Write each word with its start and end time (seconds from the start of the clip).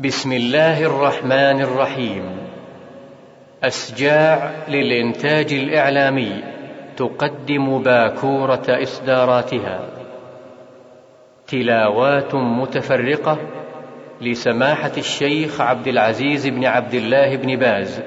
بسم 0.00 0.32
الله 0.32 0.82
الرحمن 0.82 1.60
الرحيم. 1.60 2.38
أسجاع 3.64 4.50
للإنتاج 4.68 5.52
الإعلامي 5.52 6.44
تقدم 6.96 7.82
باكورة 7.82 8.62
إصداراتها. 8.68 9.80
تلاوات 11.46 12.34
متفرقة 12.34 13.38
لسماحة 14.20 14.92
الشيخ 14.98 15.60
عبد 15.60 15.86
العزيز 15.86 16.46
بن 16.46 16.64
عبد 16.64 16.94
الله 16.94 17.36
بن 17.36 17.56
باز 17.56 18.00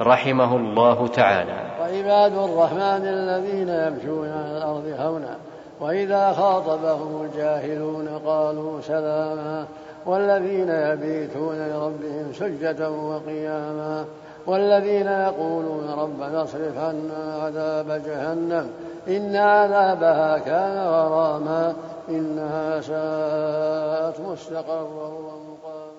رحمه 0.00 0.56
الله 0.56 1.06
تعالى. 1.06 1.60
وعباد 1.80 2.32
الرحمن 2.32 3.06
الذين 3.06 3.68
يمشون 3.68 4.28
على 4.28 4.58
الأرض 4.58 4.94
هونا 4.98 5.36
وإذا 5.80 6.32
خاطبهم 6.32 7.24
الجاهلون 7.24 8.08
قالوا 8.26 8.80
سلاما 8.80 9.66
والذين 10.06 10.68
يبيتون 10.68 11.68
لربهم 11.68 12.32
سجدا 12.32 12.88
وقياما 12.88 14.04
والذين 14.46 15.06
يقولون 15.06 15.90
ربنا 15.98 16.42
اصرف 16.42 16.78
عنا 16.78 17.42
عذاب 17.42 18.02
جهنم 18.06 18.70
إن 19.08 19.36
عذابها 19.36 20.38
كان 20.38 20.78
غراما 20.78 21.74
إنها 22.08 22.80
ساءت 22.80 24.20
مستقرا 24.20 25.08
ومقاما. 25.08 25.90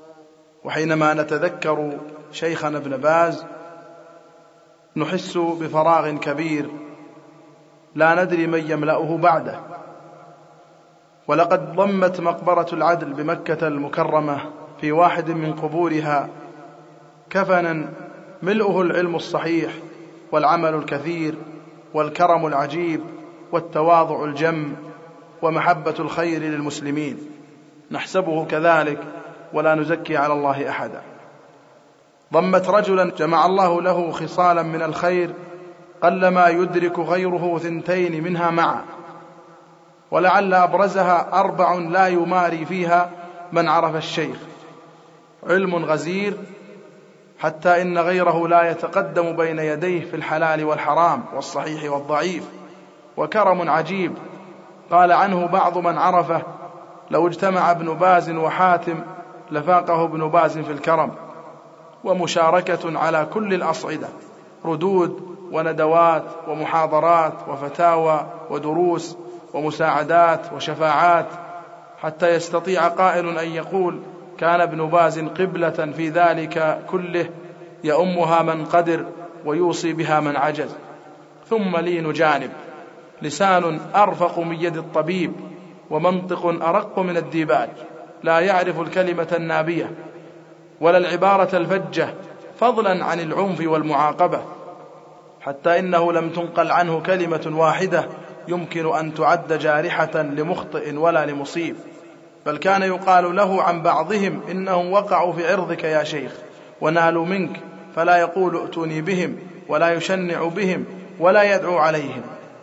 وحينما 0.63 1.13
نتذكر 1.13 1.99
شيخنا 2.31 2.77
ابن 2.77 2.97
باز 2.97 3.45
نحس 4.95 5.37
بفراغ 5.37 6.17
كبير 6.17 6.69
لا 7.95 8.23
ندري 8.23 8.47
من 8.47 8.71
يملأه 8.71 9.17
بعده. 9.17 9.59
ولقد 11.31 11.75
ضمت 11.75 12.19
مقبرة 12.19 12.65
العدل 12.73 13.13
بمكة 13.13 13.67
المكرمة 13.67 14.37
في 14.81 14.91
واحد 14.91 15.31
من 15.31 15.53
قبورها 15.53 16.29
كفنا 17.29 17.89
ملؤه 18.41 18.81
العلم 18.81 19.15
الصحيح 19.15 19.71
والعمل 20.31 20.73
الكثير 20.73 21.35
والكرم 21.93 22.47
العجيب 22.47 23.01
والتواضع 23.51 24.23
الجم 24.23 24.73
ومحبة 25.41 25.95
الخير 25.99 26.41
للمسلمين. 26.41 27.17
نحسبه 27.91 28.45
كذلك 28.45 28.99
ولا 29.53 29.75
نزكي 29.75 30.17
على 30.17 30.33
الله 30.33 30.69
أحدا. 30.69 31.01
ضمت 32.33 32.69
رجلا 32.69 33.11
جمع 33.17 33.45
الله 33.45 33.81
له 33.81 34.11
خصالا 34.11 34.63
من 34.63 34.81
الخير 34.81 35.33
قلما 36.03 36.47
يدرك 36.47 36.99
غيره 36.99 37.57
ثنتين 37.57 38.23
منها 38.23 38.51
معا. 38.51 38.83
ولعل 40.11 40.53
أبرزها 40.53 41.39
أربع 41.39 41.73
لا 41.73 42.07
يماري 42.07 42.65
فيها 42.65 43.09
من 43.51 43.69
عرف 43.69 43.95
الشيخ. 43.95 44.37
علم 45.47 45.75
غزير 45.75 46.37
حتى 47.39 47.81
إن 47.81 47.97
غيره 47.97 48.47
لا 48.47 48.71
يتقدم 48.71 49.35
بين 49.35 49.59
يديه 49.59 50.05
في 50.05 50.15
الحلال 50.15 50.63
والحرام 50.63 51.23
والصحيح 51.35 51.91
والضعيف 51.91 52.43
وكرم 53.17 53.69
عجيب. 53.69 54.13
قال 54.91 55.11
عنه 55.11 55.45
بعض 55.47 55.77
من 55.77 55.97
عرفه 55.97 56.41
لو 57.11 57.27
اجتمع 57.27 57.71
ابن 57.71 57.93
باز 57.93 58.29
وحاتم 58.29 58.99
لفاقه 59.51 60.03
ابن 60.03 60.27
باز 60.27 60.59
في 60.59 60.71
الكرم. 60.71 61.11
ومشاركة 62.03 62.99
على 62.99 63.27
كل 63.33 63.53
الأصعدة 63.53 64.07
ردود 64.65 65.37
وندوات 65.51 66.23
ومحاضرات 66.47 67.33
وفتاوى 67.47 68.25
ودروس. 68.49 69.17
ومساعدات 69.53 70.53
وشفاعات 70.53 71.27
حتى 72.01 72.29
يستطيع 72.29 72.87
قائل 72.87 73.37
أن 73.37 73.47
يقول 73.47 73.99
كان 74.37 74.61
ابن 74.61 74.85
باز 74.85 75.19
قبلة 75.19 75.69
في 75.69 76.09
ذلك 76.09 76.79
كله 76.89 77.29
يؤمها 77.83 78.41
من 78.41 78.65
قدر 78.65 79.05
ويوصي 79.45 79.93
بها 79.93 80.19
من 80.19 80.37
عجز. 80.37 80.75
ثم 81.49 81.77
لين 81.77 82.13
جانب 82.13 82.51
لسان 83.21 83.79
أرفق 83.95 84.39
من 84.39 84.55
يد 84.61 84.77
الطبيب 84.77 85.33
ومنطق 85.89 86.45
أرق 86.45 86.99
من 86.99 87.17
الديباج. 87.17 87.69
لا 88.23 88.39
يعرف 88.39 88.79
الكلمة 88.79 89.27
النابية 89.33 89.91
ولا 90.81 90.97
العبارة 90.97 91.57
الفجة 91.57 92.13
فضلا 92.59 93.05
عن 93.05 93.19
العنف 93.19 93.61
والمعاقبة. 93.67 94.41
حتى 95.41 95.79
إنه 95.79 96.13
لم 96.13 96.29
تنقل 96.29 96.71
عنه 96.71 96.99
كلمة 96.99 97.51
واحدة 97.55 98.07
يمكن 98.51 98.95
أن 98.95 99.13
تعد 99.13 99.53
جارحة 99.53 100.21
لمخطئ 100.21 100.95
ولا 100.95 101.25
لمصيب 101.25 101.75
بل 102.45 102.57
كان 102.57 102.81
يقال 102.81 103.35
له 103.35 103.63
عن 103.63 103.81
بعضهم 103.81 104.41
إنهم 104.51 104.91
وقعوا 104.91 105.33
في 105.33 105.51
عرضك 105.51 105.83
يا 105.83 106.03
شيخ 106.03 106.31
ونالوا 106.81 107.25
منك 107.25 107.59
فلا 107.95 108.17
يقول 108.17 108.57
ائتوني 108.57 109.01
بهم 109.01 109.35
ولا 109.67 109.93
يشنع 109.93 110.43
بهم 110.43 110.85
ولا 111.19 111.55
يدعو 111.55 111.77
عليهم 111.77 112.21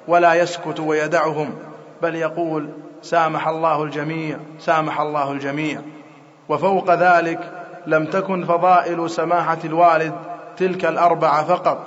ولا 0.08 0.34
يسكت 0.34 0.80
ويدعهم 0.80 1.54
بل 2.02 2.14
يقول 2.14 2.68
سامح 3.02 3.48
الله 3.48 3.82
الجميع 3.82 4.36
سامح 4.58 5.00
الله 5.00 5.32
الجميع. 5.32 5.80
وفوق 6.48 6.94
ذلك 6.94 7.52
لم 7.86 8.04
تكن 8.04 8.44
فضائل 8.44 9.10
سماحة 9.10 9.58
الوالد 9.64 10.14
تلك 10.56 10.84
الأربعة 10.84 11.44
فقط 11.44 11.86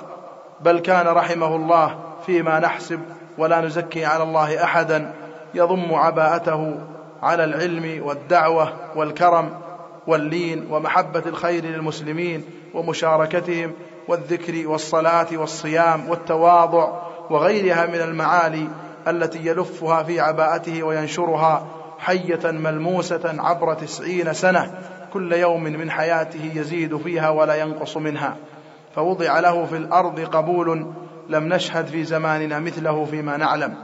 بل 0.60 0.78
كان 0.78 1.06
رحمه 1.06 1.56
الله 1.56 1.98
فيما 2.26 2.58
نحسب 2.58 3.00
ولا 3.38 3.60
نزكي 3.60 4.04
على 4.04 4.22
الله 4.22 4.64
أحدا 4.64 5.12
يضم 5.54 5.94
عباءته 5.94 6.78
على 7.22 7.44
العلم 7.44 8.02
والدعوة 8.06 8.72
والكرم 8.96 9.50
واللين 10.06 10.66
ومحبة 10.70 11.22
الخير 11.26 11.64
للمسلمين 11.64 12.44
ومشاركتهم 12.74 13.72
والذكر 14.08 14.68
والصلاة 14.68 15.26
والصيام 15.32 16.08
والتواضع 16.10 16.92
وغيرها 17.30 17.86
من 17.86 18.00
المعالي 18.00 18.68
التي 19.08 19.46
يلفها 19.46 20.02
في 20.02 20.20
عباءته 20.20 20.82
وينشرها 20.82 21.66
حية 21.98 22.50
ملموسة 22.50 23.34
عبر 23.38 23.74
تسعين 23.74 24.32
سنة 24.32 24.78
كل 25.12 25.32
يوم 25.32 25.62
من 25.62 25.90
حياته 25.90 26.50
يزيد 26.54 26.96
فيها 26.96 27.28
ولا 27.28 27.54
ينقص 27.54 27.96
منها 27.96 28.36
فوضع 28.94 29.40
له 29.40 29.64
في 29.64 29.76
الأرض 29.76 30.20
قبول 30.20 30.92
لم 31.32 31.48
نشهد 31.48 31.86
في 31.86 32.04
زماننا 32.04 32.58
مثله 32.58 33.04
فيما 33.04 33.36
نعلم. 33.36 33.74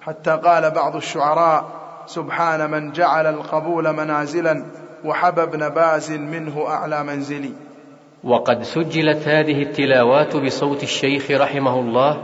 حتى 0.00 0.30
قال 0.30 0.70
بعض 0.70 0.96
الشعراء 0.96 1.64
سبحان 2.06 2.70
من 2.70 2.92
جعل 2.92 3.26
القبول 3.26 3.92
منازلا 3.92 4.64
وحبى 5.04 5.42
ابن 5.42 5.68
باز 5.68 6.12
منه 6.12 6.66
أعلى 6.66 7.04
منزلي. 7.04 7.52
وقد 8.24 8.62
سجلت 8.62 9.28
هذه 9.28 9.62
التلاوات 9.62 10.36
بصوت 10.36 10.82
الشيخ 10.82 11.30
رحمه 11.30 11.80
الله 11.80 12.22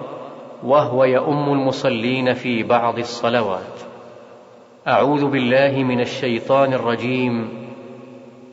وهو 0.65 1.05
يؤم 1.05 1.53
المصلين 1.53 2.35
في 2.35 2.63
بعض 2.63 2.99
الصلوات. 2.99 3.77
أعوذ 4.89 5.25
بالله 5.31 5.85
من 5.85 6.01
الشيطان 6.01 6.73
الرجيم. 6.73 7.49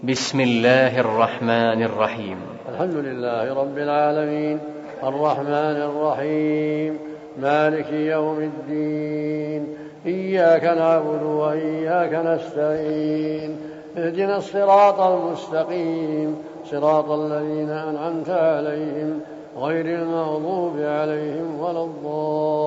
بسم 0.03 0.39
الله 0.39 0.99
الرحمن 0.99 1.83
الرحيم. 1.83 2.37
الحمد 2.69 2.95
لله 2.95 3.53
رب 3.53 3.77
العالمين. 3.77 4.74
الرحمن 5.03 5.77
الرحيم 5.89 6.99
مالك 7.41 7.91
يوم 7.91 8.39
الدين 8.39 9.67
إياك 10.05 10.63
نعبد 10.63 11.23
وإياك 11.23 12.13
نستعين 12.13 13.57
اهدنا 13.97 14.37
الصراط 14.37 14.99
المستقيم 14.99 16.35
صراط 16.71 17.11
الذين 17.11 17.69
أنعمت 17.69 18.29
عليهم 18.29 19.19
غير 19.57 19.85
المغضوب 19.85 20.79
عليهم 20.79 21.59
ولا 21.59 21.83
الضالين. 21.83 22.65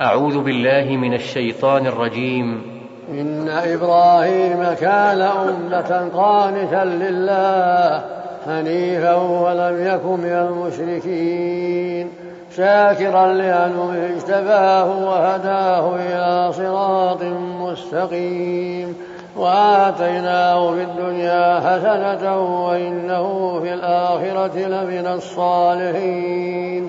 أعوذ 0.00 0.38
بالله 0.40 0.96
من 0.96 1.14
الشيطان 1.14 1.86
الرجيم. 1.86 2.79
إن 3.10 3.48
إبراهيم 3.48 4.74
كان 4.80 5.20
أمة 5.22 6.08
قانتا 6.14 6.84
لله 6.84 8.02
حنيفا 8.46 9.14
ولم 9.14 9.86
يكن 9.86 10.20
من 10.20 10.32
المشركين. 10.32 12.10
شاكرا 12.56 13.26
لأنه 13.26 14.10
اجتباه 14.16 15.04
وهداه 15.04 15.96
إلى 15.96 16.52
صراط 16.52 17.22
مستقيم. 17.60 18.96
وآتيناه 19.36 20.72
في 20.74 20.82
الدنيا 20.82 21.60
حسنة 21.60 22.40
وإنه 22.66 23.60
في 23.62 23.74
الآخرة 23.74 24.58
لمن 24.58 25.06
الصالحين. 25.06 26.88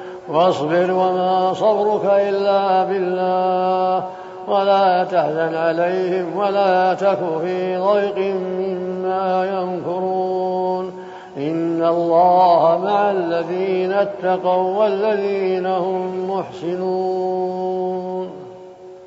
واصبر 0.31 0.91
وما 0.91 1.53
صبرك 1.53 2.05
إلا 2.05 2.83
بالله. 2.83 4.03
ولا 4.47 5.03
تحزن 5.03 5.55
عليهم 5.55 6.37
ولا 6.37 6.93
تك 6.93 7.19
في 7.41 7.77
ضيق 7.77 8.17
مما 8.35 9.61
يمكرون. 9.61 10.91
إن 11.37 11.83
الله 11.83 12.79
مع 12.83 13.11
الذين 13.11 13.91
اتقوا 13.91 14.79
والذين 14.79 15.65
هم 15.65 16.31
محسنون. 16.31 18.29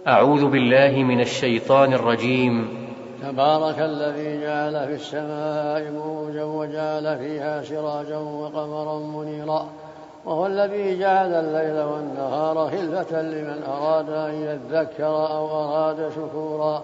أعوذ 0.09 0.51
بالله 0.51 1.03
من 1.03 1.21
الشيطان 1.21 1.93
الرجيم. 1.93 2.85
تبارك 3.23 3.79
الذي 3.79 4.41
جعل 4.41 4.87
في 4.87 4.95
السماء 4.95 5.93
موجا 5.93 6.45
وجعل 6.45 7.19
فيها 7.19 7.63
سراجا 7.63 8.19
وقمرا 8.19 8.99
منيرا. 8.99 9.67
وهو 10.27 10.47
الذي 10.47 10.99
جعل 10.99 11.35
الليل 11.35 11.83
والنهار 11.83 12.71
خلفة 12.71 13.23
لمن 13.23 13.63
أراد 13.69 14.11
أن 14.11 14.35
يذكر 14.35 15.07
أو 15.07 15.47
أراد 15.47 16.11
شكورا. 16.17 16.83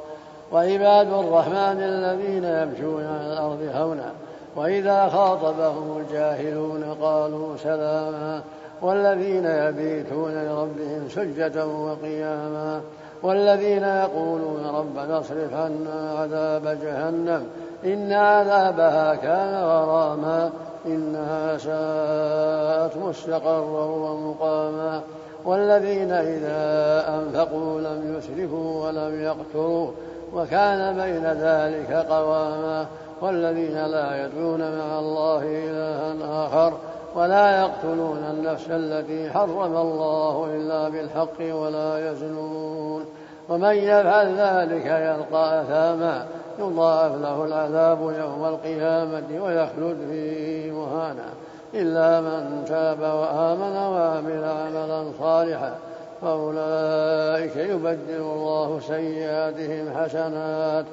وعباد 0.53 1.13
الرحمن 1.13 1.83
الذين 1.83 2.45
يمشون 2.45 3.05
على 3.07 3.33
الأرض 3.33 3.71
هونا 3.75 4.13
وإذا 4.57 5.09
خاطبهم 5.09 5.99
الجاهلون 5.99 6.97
قالوا 7.03 7.57
سلاما 7.57 8.43
والذين 8.83 9.45
يبيتون 9.45 10.35
لربهم 10.35 11.09
سجدا 11.09 11.65
وقياما. 11.65 12.81
والذين 13.23 13.83
يقولون 13.83 14.67
ربنا 14.75 15.21
اصرف 15.21 15.55
عنا 15.55 16.19
عذاب 16.19 16.79
جهنم 16.83 17.47
إن 17.85 18.13
عذابها 18.13 19.15
كان 19.15 19.55
غراما 19.65 20.51
إنها 20.87 21.59
ساءت 21.59 22.97
مستقرا 22.97 23.85
ومقاما 23.85 25.01
والذين 25.45 26.13
إذا 26.13 27.05
أنفقوا 27.09 27.81
لم 27.81 28.19
يسرفوا 28.19 28.87
ولم 28.87 29.23
يقتروا 29.23 29.91
وكان 30.35 30.97
بين 30.97 31.25
ذلك 31.25 32.07
قواما 32.11 32.87
والذين 33.23 33.87
لا 33.87 34.25
يدعون 34.25 34.61
مع 34.61 34.99
الله 34.99 35.43
إلها 35.45 36.47
آخر 36.47 36.73
ولا 37.15 37.61
يقتلون 37.61 38.19
النفس 38.31 38.67
التي 38.71 39.31
حرم 39.31 39.77
الله 39.77 40.51
إلا 40.55 40.89
بالحق 40.89 41.41
ولا 41.41 42.11
يزنون. 42.11 43.05
ومن 43.49 43.75
يفعل 43.75 44.37
ذلك 44.37 44.87
يلقى 44.87 45.61
أثاما 45.61 46.27
يضاعف 46.59 47.13
له 47.15 47.45
العذاب 47.45 48.01
يوم 48.01 48.45
القيامة 48.45 49.45
ويخلد 49.45 49.97
فيه 50.11 50.73
مهانا. 50.73 51.29
إلا 51.75 52.21
من 52.21 52.65
تاب 52.69 53.01
وآمن 53.01 53.77
وعمل 53.77 54.45
عملا 54.45 55.05
صالحا 55.21 55.75
فأولئك 56.23 57.57
يبدل 57.57 58.21
الله 58.21 58.81
سيئاتهم 58.89 59.91
حسنات 59.97 60.85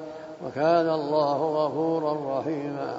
وكان 0.46 0.88
الله 0.88 1.36
غفورا 1.36 2.38
رحيما. 2.38 2.98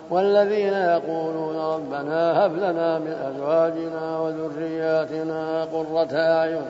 والذين 0.11 0.73
يقولون 0.73 1.55
ربنا 1.55 2.45
هب 2.45 2.55
لنا 2.55 2.99
من 2.99 3.13
أزواجنا 3.13 4.19
وذرياتنا 4.19 5.63
قرة 5.63 6.17
أعين 6.17 6.65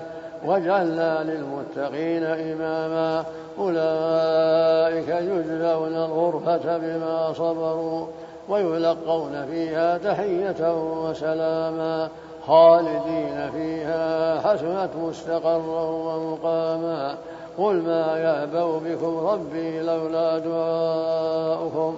واجعلنا 0.45 1.23
للمتقين 1.23 2.23
إماما. 2.23 3.23
أولئك 3.59 5.07
يجزون 5.07 5.95
الغرفة 5.95 6.77
بما 6.77 7.33
صبروا 7.33 8.05
ويلقون 8.49 9.45
فيها 9.51 9.97
تحية 9.97 10.73
وسلاما 11.03 12.09
خالدين 12.47 13.49
فيها 13.51 14.39
حسنت 14.39 14.89
مستقرا 14.95 15.89
ومقاما. 15.89 17.15
قل 17.57 17.75
ما 17.75 18.17
يأبوا 18.17 18.79
بكم 18.79 19.27
ربي 19.27 19.81
لولا 19.81 20.37
دعاؤكم 20.37 21.97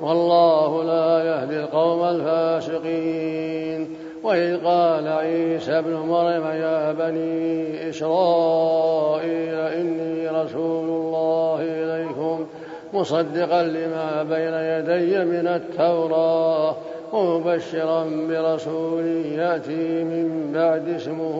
والله 0.00 0.84
لا 0.84 1.24
يهدي 1.24 1.60
القوم 1.60 2.04
الفاسقين. 2.04 3.96
وإذ 4.22 4.64
قال 4.64 5.08
عيسى 5.08 5.78
ابن 5.78 5.92
مريم 5.92 6.46
يا 6.46 6.92
بني 6.92 7.90
إسرائيل 7.90 9.54
إني 9.54 10.28
رسول 10.28 10.88
الله 10.88 11.58
إليكم 11.60 12.46
مصدقا 12.94 13.62
لما 13.62 14.22
بين 14.22 14.54
يدي 14.54 15.24
من 15.24 15.46
التوراة 15.48 16.76
ومبشرا 17.12 18.04
برسول 18.28 19.06
يأتي 19.38 20.04
من 20.04 20.52
بعد 20.54 20.88
اسمه 20.88 21.36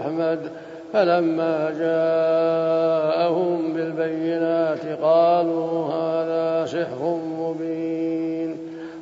أحمد. 0.00 0.38
فلما 0.92 1.70
جاءهم 1.78 3.72
بالبينات 3.72 5.02
قالوا 5.02 5.88
هذا 5.88 6.66
سحر 6.66 7.18
مبين. 7.38 8.56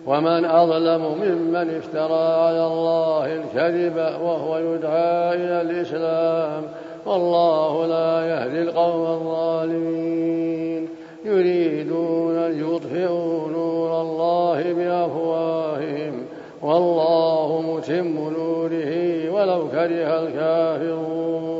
ومن 0.06 0.44
أظلم 0.44 1.02
ممن 1.23 1.76
افترى 1.76 2.25
على 2.44 2.66
الله 2.66 3.26
الكذب 3.37 3.97
وهو 3.97 4.59
يدعى 4.59 5.35
إلى 5.35 5.61
الإسلام 5.61 6.62
والله 7.06 7.87
لا 7.87 8.26
يهدي 8.26 8.62
القوم 8.62 9.06
الظالمين. 9.06 10.88
يريدون 11.25 12.37
أن 12.37 12.75
يطفئوا 12.75 13.49
نور 13.49 14.00
الله 14.00 14.73
بأفواههم 14.73 16.26
والله 16.62 17.62
متم 17.68 18.30
نوره 18.38 19.30
ولو 19.30 19.68
كره 19.68 20.20
الكافرون. 20.23 21.60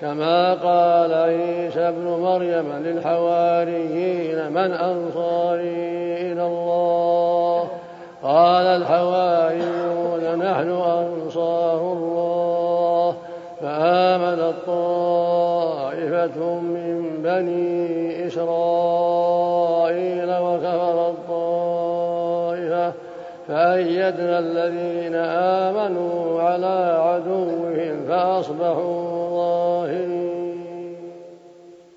كما 0.00 0.54
قال 0.54 1.14
عيسى 1.14 1.80
ابن 1.80 2.04
مريم 2.04 2.72
للحواريين 2.84 4.52
من 4.52 4.72
أنصاري 4.72 6.32
إلى 6.32 6.46
الله. 6.46 7.68
قال 8.22 8.66
الحواريون 8.66 10.38
نحن 10.38 10.70
أنصار 10.70 11.92
الله. 11.92 13.14
فآمنت 13.62 14.54
طائفة 14.66 16.60
من 16.60 17.20
بني 17.24 18.26
إسرائيل 18.26 20.30
وكفرت 20.30 21.14
طائفة 21.28 22.92
فأيدنا 23.48 24.38
الذين 24.38 25.14
آمنوا 25.14 26.42
على 26.42 27.00
عدوهم 27.04 28.04
فأصبحوا 28.08 29.19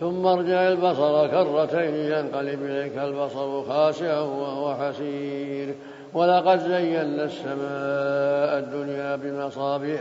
ثم 0.00 0.26
ارجع 0.26 0.68
البصر 0.68 1.26
كرتين 1.26 1.94
ينقلب 1.94 2.62
إليك 2.64 2.98
البصر 2.98 3.62
خاسئا 3.62 4.20
وهو 4.20 4.74
حسير. 4.74 5.74
ولقد 6.14 6.58
زينا 6.58 7.24
السماء 7.24 8.58
الدنيا 8.58 9.16
بمصابيح 9.16 10.00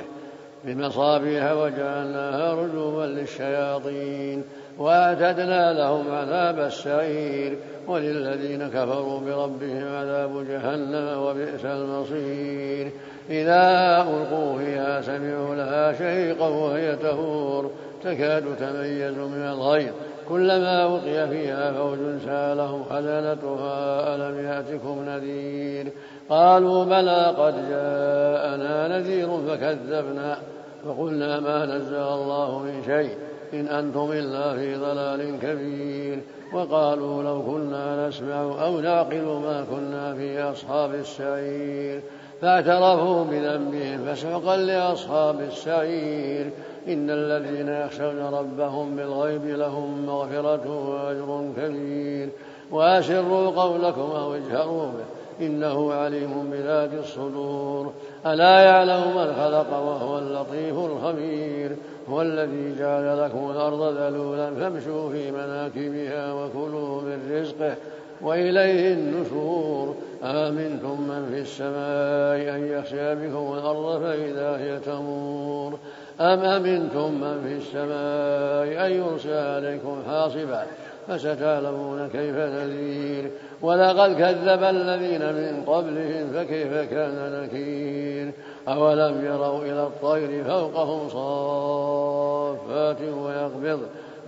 بمصابيح 0.64 1.52
وجعلناها 1.52 2.54
رجوما 2.54 3.06
للشياطين 3.06 4.44
وأعتدنا 4.78 5.74
لهم 5.74 6.12
عذاب 6.12 6.60
السعير. 6.60 7.58
وللذين 7.88 8.68
كفروا 8.68 9.20
بربهم 9.20 9.96
عذاب 9.96 10.46
جهنم 10.48 11.22
وبئس 11.22 11.66
المصير. 11.66 12.92
إذا 13.30 13.62
ألقوا 14.02 14.58
فيها 14.58 15.02
سمعوا 15.02 15.56
لها 15.56 15.94
شيقا 15.94 16.48
وهي 16.48 16.96
تفور 16.96 17.72
تكاد 18.06 18.44
تميز 18.60 19.18
من 19.18 19.42
الغيظ. 19.42 19.94
كلما 20.30 20.86
وقي 20.86 21.28
فيها 21.28 21.74
فوج 21.74 21.98
سالهم 22.26 22.84
خزنتها 22.84 24.16
ألم 24.16 24.46
يأتكم 24.46 25.04
نذير؟ 25.08 25.92
قالوا 26.30 26.86
بلى 26.86 27.26
قد 27.38 27.54
جاءنا 27.70 28.98
نذير 28.98 29.28
فكذبنا. 29.48 30.38
فقلنا 30.86 31.40
ما 31.40 31.66
نزل 31.66 31.96
الله 31.96 32.60
من 32.60 32.84
شيء 32.86 33.18
إن 33.54 33.68
أنتم 33.68 34.12
إلا 34.12 34.54
في 34.54 34.76
ضلال 34.76 35.40
كبير. 35.42 36.20
وقالوا 36.54 37.24
لو 37.24 37.42
كنا 37.42 38.08
نسمع 38.08 38.42
أو 38.66 38.80
نعقل 38.80 39.24
ما 39.24 39.66
كنا 39.72 40.14
في 40.14 40.42
أصحاب 40.42 40.96
السعير. 40.96 42.02
فاعترفوا 42.42 43.24
بذنبهم 43.24 44.06
فسحقا 44.06 44.58
لأصحاب 44.58 45.42
السعير. 45.42 46.50
إن 46.88 47.10
الذين 47.10 47.70
يخشون 47.70 48.20
ربهم 48.20 48.96
بالغيب 48.96 49.46
لهم 49.46 50.06
مغفرة 50.06 50.90
وأجر 50.90 51.50
كبير. 51.58 52.30
وأسروا 52.72 53.50
قولكم 53.50 54.02
أو 54.02 54.34
اجهروا 54.34 54.86
به 54.86 55.46
إنه 55.46 55.94
عليم 55.94 56.50
بذات 56.52 56.94
الصدور. 56.94 57.94
ألا 58.26 58.60
يعلم 58.60 59.02
من 59.16 59.34
خلق 59.34 59.78
وهو 59.78 60.20
اللطيف 60.20 60.76
الخبير. 60.76 61.76
هو 62.10 62.22
الذي 62.22 62.76
جعل 62.80 63.24
لكم 63.26 63.52
الأرض 63.52 63.98
ذلولا 63.98 64.52
فامشوا 64.56 65.10
في 65.10 65.32
مناكبها 65.32 66.34
وكلوا 66.34 67.02
من 67.02 67.40
رزقه 67.42 67.76
وإليه 68.22 68.94
النشور. 68.94 69.96
آمنتم 70.24 71.02
من 71.02 71.30
في 71.34 71.42
السماء 71.42 72.56
أن 72.56 72.68
يخشى 72.68 73.16
بكم 73.16 73.54
الأرض 73.54 74.02
فإذا 74.02 74.58
هي 74.58 74.80
تمور. 74.80 75.80
أم 76.20 76.40
أمنتم 76.40 77.14
من 77.22 77.42
في 77.48 77.54
السماء 77.54 78.86
أن 78.86 78.92
يرسل 78.92 79.34
عليكم 79.34 79.98
حاصبا 80.08 80.64
فستعلمون 81.08 82.08
كيف 82.08 82.36
نذير. 82.36 83.32
ولقد 83.62 84.14
كذب 84.14 84.64
الذين 84.64 85.22
من 85.22 85.64
قبلهم 85.68 86.28
فكيف 86.34 86.74
كان 86.74 87.44
نكير. 87.44 88.32
أولم 88.68 89.26
يروا 89.26 89.62
إلى 89.62 89.84
الطير 89.84 90.44
فوقهم 90.44 91.10
صافات 91.10 93.02
ويقبض 93.02 93.80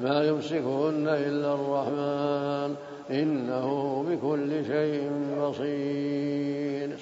ما 0.02 0.24
يمسكهن 0.24 1.08
إلا 1.08 1.54
الرحمن. 1.54 2.76
إنه 3.12 4.06
بكل 4.10 4.66
شيء 4.66 5.12
بصير. 5.42 6.17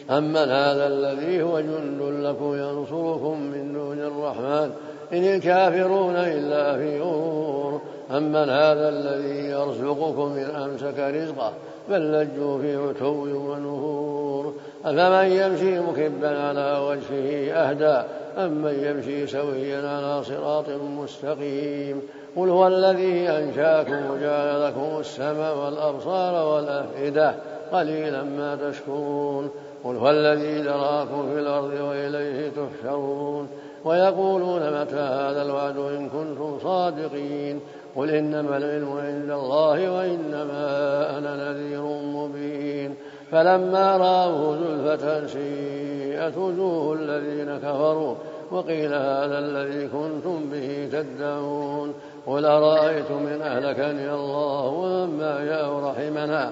أمن 0.09 0.37
هذا 0.37 0.87
الذي 0.87 1.43
هو 1.43 1.59
جند 1.59 2.01
لكم 2.01 2.53
ينصركم 2.53 3.41
من 3.41 3.73
دون 3.73 3.99
الرحمن 3.99 4.71
إن 5.13 5.23
الكافرون 5.35 6.15
إلا 6.15 6.77
في 6.77 7.01
غرور. 7.01 7.81
أمن 8.11 8.49
هذا 8.49 8.89
الذي 8.89 9.45
يرزقكم 9.49 10.35
إن 10.37 10.61
أمسك 10.61 10.99
رزقه 10.99 11.53
بل 11.89 12.11
لجوا 12.11 12.59
في 12.61 12.75
عتو 12.75 13.25
ونفور 13.51 14.53
أفمن 14.85 15.31
يمشي 15.31 15.79
مكبا 15.79 16.39
على 16.39 16.79
وجهه 16.87 17.53
أهدى 17.53 18.07
أمن 18.37 18.73
يمشي 18.83 19.27
سويا 19.27 19.89
على 19.89 20.23
صراط 20.23 20.65
مستقيم. 20.69 22.01
قل 22.37 22.49
هو 22.49 22.67
الذي 22.67 23.29
أنشاكم 23.29 24.11
وجعل 24.11 24.63
لكم 24.63 24.99
السمع 24.99 25.51
والأبصار 25.51 26.47
والأفئدة 26.47 27.35
قليلا 27.71 28.23
ما 28.23 28.55
تشكرون. 28.55 29.49
قل 29.85 29.95
هو 29.95 30.09
الذي 30.09 30.61
ذراكم 30.61 31.33
في 31.33 31.39
الأرض 31.39 31.71
وإليه 31.81 32.49
تحشرون 32.49 33.47
ويقولون 33.85 34.81
متى 34.81 34.95
هذا 34.95 35.41
الوعد 35.41 35.77
إن 35.77 36.09
كنتم 36.09 36.59
صادقين 36.63 37.59
قل 37.95 38.09
إنما 38.09 38.57
العلم 38.57 38.91
عند 38.97 39.31
الله 39.31 39.91
وإنما 39.91 41.17
أنا 41.17 41.51
نذير 41.51 41.81
مبين 42.03 42.95
فلما 43.31 43.97
رأوه 43.97 44.57
زلفة 44.57 45.27
سيئت 45.27 46.37
وجوه 46.37 46.93
الذين 46.93 47.57
كفروا 47.57 48.15
وقيل 48.51 48.93
هذا 48.93 49.39
الذي 49.39 49.87
كنتم 49.87 50.49
به 50.51 50.89
تدعون 50.91 51.93
قل 52.27 52.45
أرأيتم 52.45 53.27
إن 53.27 53.41
أهلكني 53.41 54.13
الله 54.13 54.65
ومن 54.65 55.19
معي 55.19 55.61
رحمنا 55.89 56.51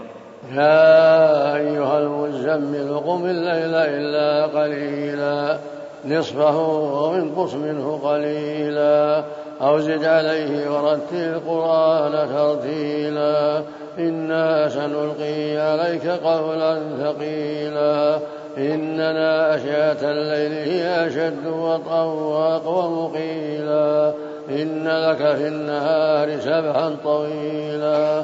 يا 0.55 1.55
أيها 1.55 1.99
المزمل 1.99 2.99
قم 3.07 3.25
الليل 3.25 3.75
إلا 3.75 4.45
قليلا 4.45 5.57
نصفه 6.05 6.57
وانقص 7.03 7.53
منه 7.53 7.99
قليلا 8.03 9.23
أو 9.61 9.79
زد 9.79 10.05
عليه 10.05 10.71
ورتل 10.71 11.15
القرآن 11.15 12.11
ترتيلا. 12.11 13.61
إنا 13.99 14.69
سنلقي 14.69 15.57
عليك 15.57 16.07
قولا 16.07 16.79
ثقيلا. 17.03 18.19
إن 18.57 18.97
ناشئة 18.97 20.11
الليل 20.11 20.51
هي 20.51 21.07
أشد 21.07 21.47
وطئا 21.47 22.01
وأقوم 22.03 23.11
قيلا 23.13 24.13
إن 24.49 24.87
لك 24.87 25.17
في 25.17 25.47
النهار 25.47 26.39
سبحا 26.39 26.95
طويلا. 27.03 28.23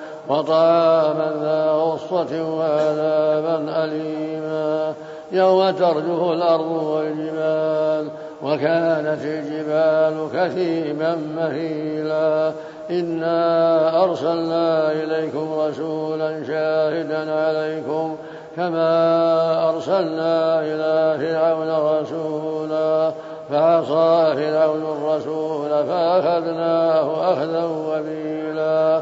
وطعاما 0.31 1.33
ذا 1.41 1.71
غصة 1.71 2.57
وعذابا 2.57 3.83
أليما 3.83 4.93
يوم 5.31 5.71
ترجف 5.71 6.31
الأرض 6.31 6.71
والجبال 6.71 8.07
وكانت 8.43 9.19
الجبال 9.23 10.27
كثيبا 10.33 11.17
مهيلا. 11.35 12.51
إنا 12.89 14.03
أرسلنا 14.03 14.91
إليكم 14.91 15.53
رسولا 15.59 16.43
شاهدا 16.47 17.33
عليكم 17.33 18.15
كما 18.55 19.69
أرسلنا 19.69 20.59
إلى 20.59 21.17
فرعون 21.19 21.99
رسولا 21.99 23.11
فعصى 23.49 24.35
فرعون 24.35 24.81
الرسول 24.81 25.69
فأخذناه 25.69 27.33
أخذا 27.33 27.63
وبيلا. 27.63 29.01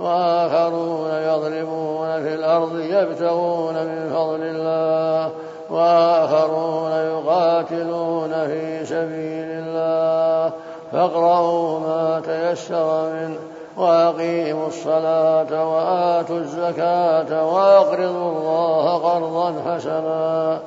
وآخرون 0.00 1.10
يضربون 1.10 2.22
في 2.22 2.34
الأرض 2.34 2.80
يبتغون 2.80 3.74
من 3.74 4.12
فضل 4.14 4.42
الله 4.42 5.30
وآخرون 5.70 6.90
يقاتلون 6.90 8.30
في 8.46 8.86
سبيل 8.86 9.48
الله. 9.50 10.52
فاقرأوا 10.92 11.78
ما 11.78 12.22
تيسر 12.26 13.10
منه 13.12 13.36
وأقيموا 13.76 14.66
الصلاة 14.66 15.68
وآتوا 15.74 16.38
الزكاة 16.38 17.54
وأقرضوا 17.54 18.32
الله 18.32 18.98
قرضا 18.98 19.54
حسنا. 19.66 20.58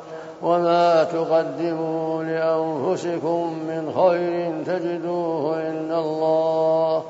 وما 0.44 1.04
تقدموا 1.04 2.24
لأنفسكم 2.24 3.54
من 3.68 3.94
خير 3.98 4.64
تجدوه 4.66 5.56
عند 5.56 5.92
الله. 5.92 7.04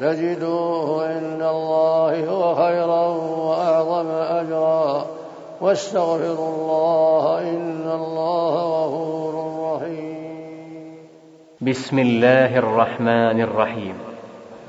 تجدوه 0.00 1.08
عند 1.08 1.42
الله 1.42 2.28
هو 2.28 2.54
خيرا 2.54 3.06
وأعظم 3.46 4.10
أجرا 4.10 5.06
واستغفروا 5.60 6.48
الله 6.48 7.40
إن 7.40 7.90
الله 7.94 8.84
غفور 8.84 9.34
رحيم. 9.74 10.94
بسم 11.60 11.98
الله 11.98 12.58
الرحمن 12.58 13.40
الرحيم. 13.40 13.94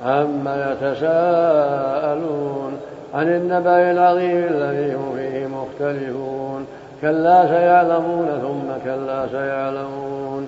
عما 0.05 0.71
يتساءلون 0.71 2.73
عن 3.13 3.27
النبأ 3.27 3.91
العظيم 3.91 4.37
الذي 4.37 4.93
هم 4.93 5.15
فيه 5.15 5.47
مختلفون. 5.47 6.67
كلا 7.01 7.47
سيعلمون 7.47 8.27
ثم 8.41 8.85
كلا 8.85 9.27
سيعلمون. 9.27 10.47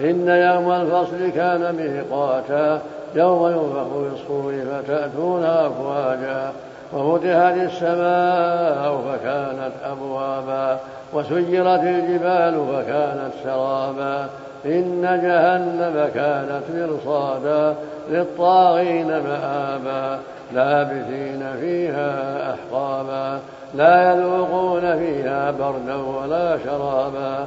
إن 0.00 0.28
يوم 0.28 0.72
الفصل 0.72 1.30
كان 1.34 1.74
ميقاتا 1.74 2.80
يوم 3.14 3.46
ينفخ 3.46 3.88
في 3.92 4.14
الصور 4.14 4.52
فتأتون 4.52 5.44
أفواجا. 5.44 6.52
وفتحت 6.92 7.56
السماء 7.56 9.00
فكانت 9.08 9.72
أبوابا 9.84 10.78
وسيرت 11.12 11.80
الجبال 11.82 12.60
فكانت 12.72 13.32
سرابا. 13.44 14.26
إن 14.66 15.02
جهنم 15.02 16.08
كانت 16.14 16.62
مرصادا 16.74 17.74
للطاغين 18.10 19.06
مآبا. 19.06 20.18
لابثين 20.54 21.46
فيها 21.60 22.40
أحقابا 22.54 23.38
لا 23.74 24.12
يذوقون 24.12 24.98
فيها 24.98 25.50
بردا 25.50 25.96
ولا 25.96 26.58
شرابا. 26.64 27.46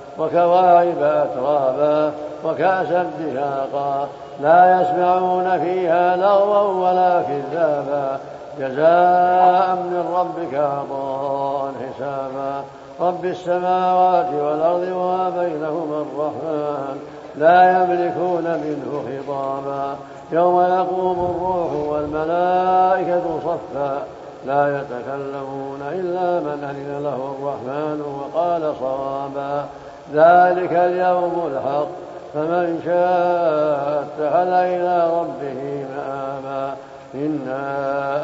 وكواعب 0.21 1.01
أترابا 1.01 2.11
وكأسا 2.45 3.05
دهاقا 3.19 4.07
لا 4.41 4.81
يسمعون 4.81 5.59
فيها 5.59 6.15
لغوا 6.15 6.89
ولا 6.89 7.21
كذابا. 7.21 8.19
جزاء 8.59 9.75
من 9.75 10.13
ربك 10.15 10.53
عطاء 10.53 11.71
حسابا. 11.81 12.63
رب 13.01 13.25
السماوات 13.25 14.29
والأرض 14.33 14.87
وما 14.95 15.29
بينهما 15.29 16.05
الرحمن 16.05 16.99
لا 17.35 17.71
يملكون 17.71 18.43
منه 18.43 19.03
خطابا. 19.07 19.95
يوم 20.31 20.61
يقوم 20.61 21.35
الروح 21.35 21.71
والملائكة 21.91 23.23
صفا. 23.45 24.03
لا 24.45 24.79
يتكلمون 24.79 25.81
إلا 25.91 26.39
من 26.39 26.63
أذن 26.69 27.03
له 27.03 27.35
الرحمن 27.39 28.01
وقال 28.01 28.73
صوابا. 28.79 29.65
ذلك 30.13 30.73
اليوم 30.73 31.51
الحق. 31.53 31.87
فمن 32.33 32.81
شاء 32.85 34.03
اتخذ 34.03 34.47
إلى 34.47 35.09
ربه 35.19 35.85
مآبا 35.95 36.75
إنا 37.15 37.63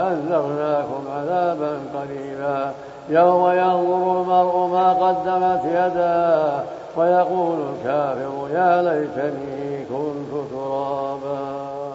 أنذرناكم 0.08 1.04
عذابا 1.17 1.80
قريبا. 1.95 2.71
يوم 3.10 3.52
ينظر 3.52 4.21
المرء 4.21 4.67
ما 4.67 4.93
قدمت 4.93 5.65
يداه 5.65 6.63
ويقول 6.97 7.58
الكافر 7.60 8.47
يا 8.54 8.82
ليتني 8.82 9.86
كنت 9.86 10.52
ترابا. 10.52 11.93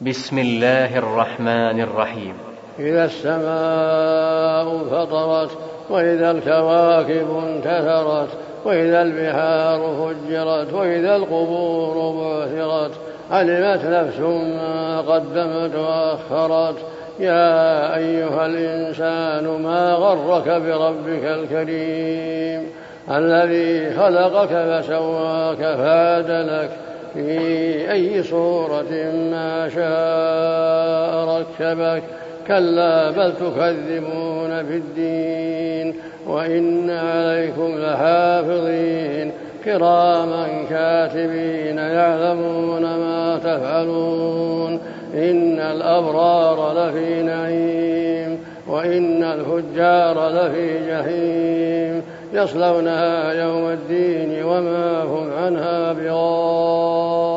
بسم 0.00 0.38
الله 0.38 0.98
الرحمن 0.98 1.80
الرحيم. 1.80 2.34
إذا 2.78 3.04
السماء 3.04 4.84
فطرت 4.90 5.50
وإذا 5.90 6.30
الكواكب 6.30 7.26
انتثرت 7.46 8.28
وإذا 8.66 9.02
البحار 9.02 9.80
فجرت 9.80 10.72
وإذا 10.72 11.16
القبور 11.16 12.14
بعثرت 12.20 12.90
علمت 13.30 13.84
نفس 13.84 14.20
ما 14.20 15.00
قدمت 15.00 15.76
وأخرت. 15.76 16.76
يا 17.20 17.96
أيها 17.96 18.46
الإنسان 18.46 19.62
ما 19.62 19.92
غرك 19.92 20.48
بربك 20.48 21.24
الكريم؟ 21.24 22.70
الذي 23.10 23.94
خلقك 23.94 24.48
فسواك 24.48 25.58
فعدلك 25.58 26.70
في 27.14 27.92
أي 27.92 28.22
صورة 28.22 28.92
ما 29.30 29.68
شاء 29.74 31.38
ركبك. 31.38 32.02
كلا 32.46 33.10
بل 33.10 33.32
تكذبون 33.32 34.62
بالدين 34.62 35.94
وإن 36.28 36.90
عليكم 36.90 37.78
لحافظين 37.78 39.32
كراما 39.64 40.46
كاتبين 40.70 41.78
يعلمون 41.78 42.82
ما 42.82 43.38
تفعلون. 43.44 44.80
إن 45.14 45.58
الأبرار 45.60 46.72
لفي 46.72 47.22
نعيم 47.22 48.38
وإن 48.68 49.24
الفجار 49.24 50.28
لفي 50.28 50.90
جحيم. 50.90 52.02
يصلونها 52.32 53.32
يوم 53.32 53.70
الدين 53.70 54.44
وما 54.44 55.02
هم 55.02 55.30
عنها 55.38 55.92
بغائبين. 55.92 57.36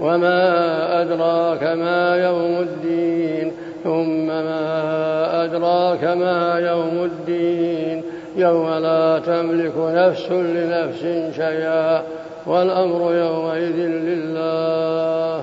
وما 0.00 1.02
أدراك 1.02 1.62
ما 1.62 2.16
يوم 2.16 2.58
الدين 2.62 3.52
ثم 3.84 4.26
ما 4.26 5.44
أدراك 5.44 6.04
ما 6.04 6.58
يوم 6.58 7.04
الدين 7.04 8.02
يوم 8.36 8.68
لا 8.68 9.18
تملك 9.18 9.74
نفس 9.76 10.30
لنفس 10.30 11.02
شيئا 11.36 12.02
والأمر 12.46 13.14
يومئذ 13.14 13.78
لله. 14.08 15.42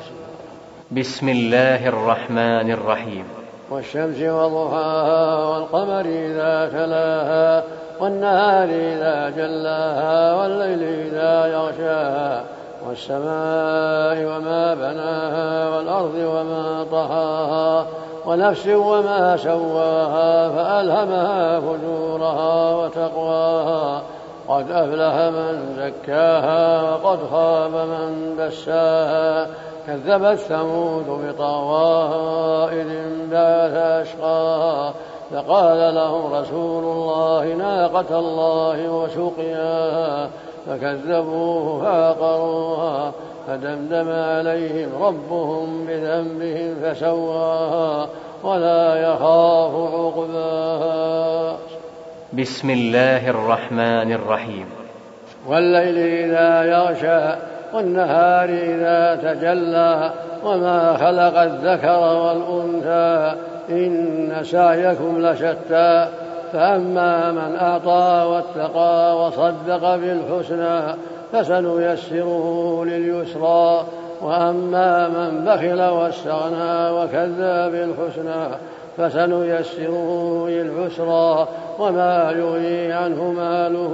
بسم 0.92 1.30
الله 1.30 1.88
الرحمن 1.88 2.72
الرحيم. 2.72 3.26
والشمس 3.72 4.22
وضحاها 4.22 5.46
والقمر 5.46 6.06
إذا 6.06 6.70
تلاها 6.74 7.64
والنهار 8.00 8.70
إذا 8.70 9.30
جلاها 9.30 10.34
والليل 10.34 10.84
إذا 10.84 11.46
يغشاها 11.46 12.44
والسماء 12.88 14.18
وما 14.26 14.74
بناها 14.74 15.70
والأرض 15.70 16.16
وما 16.16 16.86
طحاها 16.92 17.88
ونفس 18.28 18.68
وما 18.68 19.38
سواها 19.38 20.50
فألهمها 20.50 21.60
فجورها 21.60 22.76
وتقواها. 22.76 24.02
قد 24.48 24.72
أفلح 24.72 25.14
من 25.16 25.76
زكاها 25.78 26.82
وقد 26.82 27.20
خاب 27.32 27.72
من 27.72 28.36
دساها 28.40 29.48
كذبت 29.88 30.38
ثمود 30.38 31.06
بطغواها 31.08 32.72
إذ 32.72 32.88
انبعث 32.90 34.08
أشقاها. 34.08 34.94
فقال 35.32 35.96
لهم 35.96 36.34
رسول 36.34 36.84
الله 36.84 37.54
ناقة 37.54 38.20
الله 38.20 38.90
وسقياها. 38.90 40.30
فكذبوه 40.68 41.84
فعقروها. 41.84 43.12
فدمدم 43.48 44.10
عليهم 44.12 44.90
ربهم 45.02 45.86
بذنبهم 45.88 46.76
فسواها 46.84 48.08
ولا 48.44 48.96
يخاف 48.96 49.94
عقباها 49.94 51.58
بسم 52.34 52.70
الله 52.70 53.30
الرحمن 53.30 54.12
الرحيم. 54.12 54.66
والليل 55.48 55.98
إذا 55.98 56.64
يغشى 56.64 57.40
والنهار 57.74 58.50
إذا 58.50 59.16
تجلى 59.16 60.12
وما 60.46 60.98
خلق 60.98 61.40
الذكر 61.40 62.00
والأنثى 62.00 63.36
إن 63.70 64.44
سعيكم 64.44 65.28
لشتى. 65.28 66.08
فأما 66.54 67.32
من 67.32 67.56
أعطى 67.56 68.28
واتقى 68.30 69.18
وصدق 69.18 69.96
بالحسنى 69.96 70.96
فسنيسره 71.36 72.86
لليسرى. 72.86 73.86
وأما 74.22 75.08
من 75.08 75.46
بخل 75.46 75.82
واستغنى 75.82 76.90
وكذب 76.90 77.72
بالحسنى 77.72 78.58
فسنيسره 78.98 80.46
للعسرى. 80.48 81.48
وما 81.80 82.32
يغني 82.32 82.94
عنه 82.94 83.24
ماله 83.24 83.94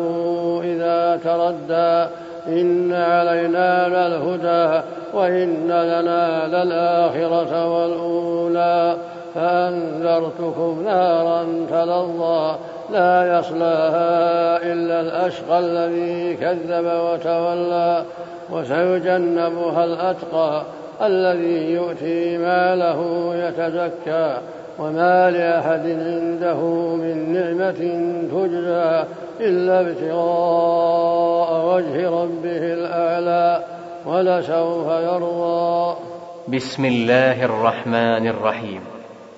إذا 0.64 1.20
تردى. 1.24 2.12
إن 2.48 2.94
علينا 2.94 3.88
للهدى 3.88 4.82
وإن 5.14 5.68
لنا 5.68 6.48
للآخرة 6.48 7.68
والأولى. 7.68 8.98
فأنذرتكم 9.36 10.84
نارا 10.86 11.46
تلظى 11.70 12.56
لا 12.92 13.40
يصلاها 13.40 14.58
إلا 14.58 15.02
الأشقى 15.02 15.60
الذي 15.60 16.36
كذب 16.36 16.86
وتولى 16.86 18.04
وسيجنبها 18.52 19.84
الأتقى 19.84 20.64
الذي 21.02 21.72
يؤتي 21.72 22.38
ماله 22.38 23.32
يتزكى 23.36 24.38
وما 24.80 25.32
لأحد 25.32 25.86
عنده 25.90 26.60
من 26.96 27.34
نعمة 27.34 27.82
تجزى 28.32 29.04
إلا 29.40 29.82
ابتغاء 29.82 31.66
وجه 31.76 32.10
ربه 32.10 32.74
الأعلى 32.74 33.64
ولسوف 34.06 34.88
يرضى. 34.88 35.96
بسم 36.48 36.86
الله 36.86 37.46
الرحمن 37.46 38.28
الرحيم. 38.28 39.01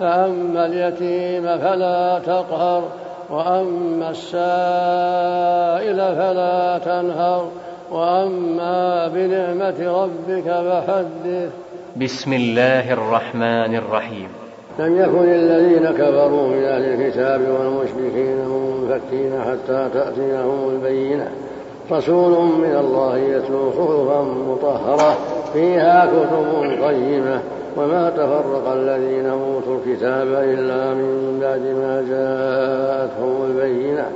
فأما 0.00 0.66
اليتيم 0.66 1.42
فلا 1.58 2.18
تقهر 2.18 2.82
وأما 3.30 4.10
السائل 4.10 5.96
فلا 5.96 6.78
تنهر 6.78 7.48
وأما 7.90 9.08
بنعمة 9.08 10.02
ربك 10.02 10.44
فحدث. 10.44 11.50
بسم 11.96 12.32
الله 12.32 12.92
الرحمن 12.92 13.74
الرحيم. 13.76 14.28
لم 14.78 15.00
يكن 15.00 15.24
الذين 15.24 15.86
كفروا 15.90 16.48
من 16.48 16.64
أهل 16.64 16.84
الكتاب 16.84 17.40
والمشركين 17.40 18.48
منفكين 18.48 19.32
حتى 19.40 19.88
تأتيهم 19.94 20.70
البينة. 20.70 21.28
رسول 21.92 22.44
من 22.44 22.76
الله 22.80 23.18
يتلو 23.18 23.70
صحفا 23.70 24.22
مطهرة 24.22 25.16
فيها 25.52 26.06
كتب 26.06 26.82
قيمة. 26.84 27.40
وما 27.76 28.10
تفرق 28.10 28.72
الذين 28.72 29.26
أوتوا 29.26 29.78
الكتاب 29.78 30.26
إلا 30.26 30.94
من 30.94 31.38
بعد 31.40 31.60
ما 31.60 32.04
جاءتهم 32.10 33.50
البينة. 33.50 34.06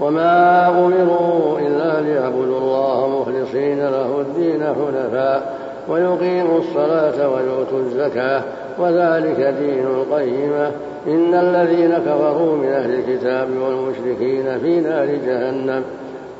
وما 0.00 0.68
أمروا 0.68 1.58
إلا 1.58 2.00
ليعبدوا 2.00 2.58
الله 2.58 3.20
مخلصين 3.20 3.78
له 3.78 4.20
الدين 4.20 4.62
حنفاء 4.62 5.56
ويقيموا 5.88 6.58
الصلاة 6.58 7.28
ويؤتوا 7.30 7.78
الزكاة. 7.78 8.42
وذلك 8.78 9.54
دين 9.60 9.86
القيمة 9.86 10.70
إن 11.06 11.34
الذين 11.34 11.98
كفروا 11.98 12.56
من 12.56 12.68
أهل 12.68 12.94
الكتاب 12.94 13.48
والمشركين 13.62 14.58
في 14.58 14.80
نار 14.80 15.06
جهنم 15.06 15.82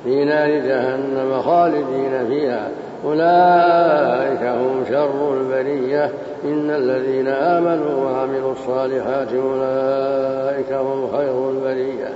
في 0.05 0.25
نار 0.25 0.49
جهنم 0.49 1.41
خالدين 1.43 2.27
فيها. 2.29 2.69
أولئك 3.05 4.43
هم 4.43 4.85
شر 4.89 5.35
البرية. 5.35 6.11
إن 6.45 6.71
الذين 6.71 7.29
آمنوا 7.29 8.05
وعملوا 8.05 8.53
الصالحات 8.53 9.29
أولئك 9.33 10.73
هم 10.73 11.09
خير 11.17 11.51
البرية. 11.51 12.09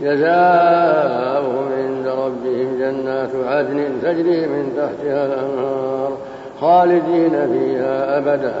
جزاؤهم 0.00 1.72
عند 1.78 2.06
ربهم 2.06 2.78
جنات 2.78 3.30
عدن 3.46 3.84
تجري 4.02 4.46
من 4.46 4.72
تحتها 4.76 5.26
الأنهار 5.26 6.12
خالدين 6.60 7.52
فيها 7.52 8.18
أبدا. 8.18 8.54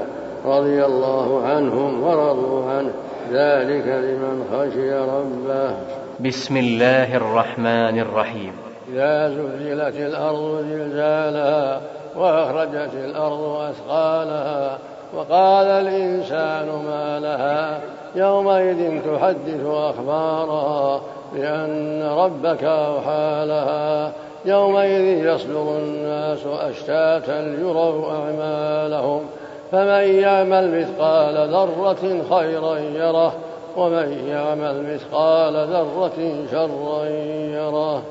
رضي 0.46 0.84
الله 0.84 1.46
عنهم 1.46 2.02
ورضوا 2.02 2.70
عنه. 2.70 2.90
ذلك 3.32 3.86
لمن 3.86 4.44
خشي 4.52 4.94
ربه. 4.94 5.76
بسم 6.20 6.56
الله 6.56 7.16
الرحمن 7.16 7.98
الرحيم. 7.98 8.71
إذا 8.92 9.28
زلزلت 9.28 9.96
الأرض 9.96 10.64
زلزالها 10.70 11.80
وأخرجت 12.16 12.94
الأرض 12.94 13.70
أثقالها 13.70 14.78
وقال 15.16 15.66
الإنسان 15.66 16.66
ما 16.86 17.20
لها 17.20 17.80
يومئذ 18.14 19.00
تحدث 19.02 19.66
أخبارها 19.66 21.00
بأن 21.34 22.02
ربك 22.02 22.64
أوحى 22.64 23.44
لها 23.46 24.12
يومئذ 24.44 25.26
يصدر 25.26 25.78
الناس 25.78 26.46
أشتاتا 26.46 27.42
ليروا 27.42 28.12
أعمالهم 28.12 29.20
فمن 29.72 30.20
يعمل 30.20 30.80
مثقال 30.80 31.34
ذرة 31.34 32.22
خيرا 32.30 32.78
يره 32.78 33.32
ومن 33.76 34.24
يعمل 34.28 34.94
مثقال 34.94 35.54
ذرة 35.54 36.46
شرا 36.50 37.04
يره 37.04 38.02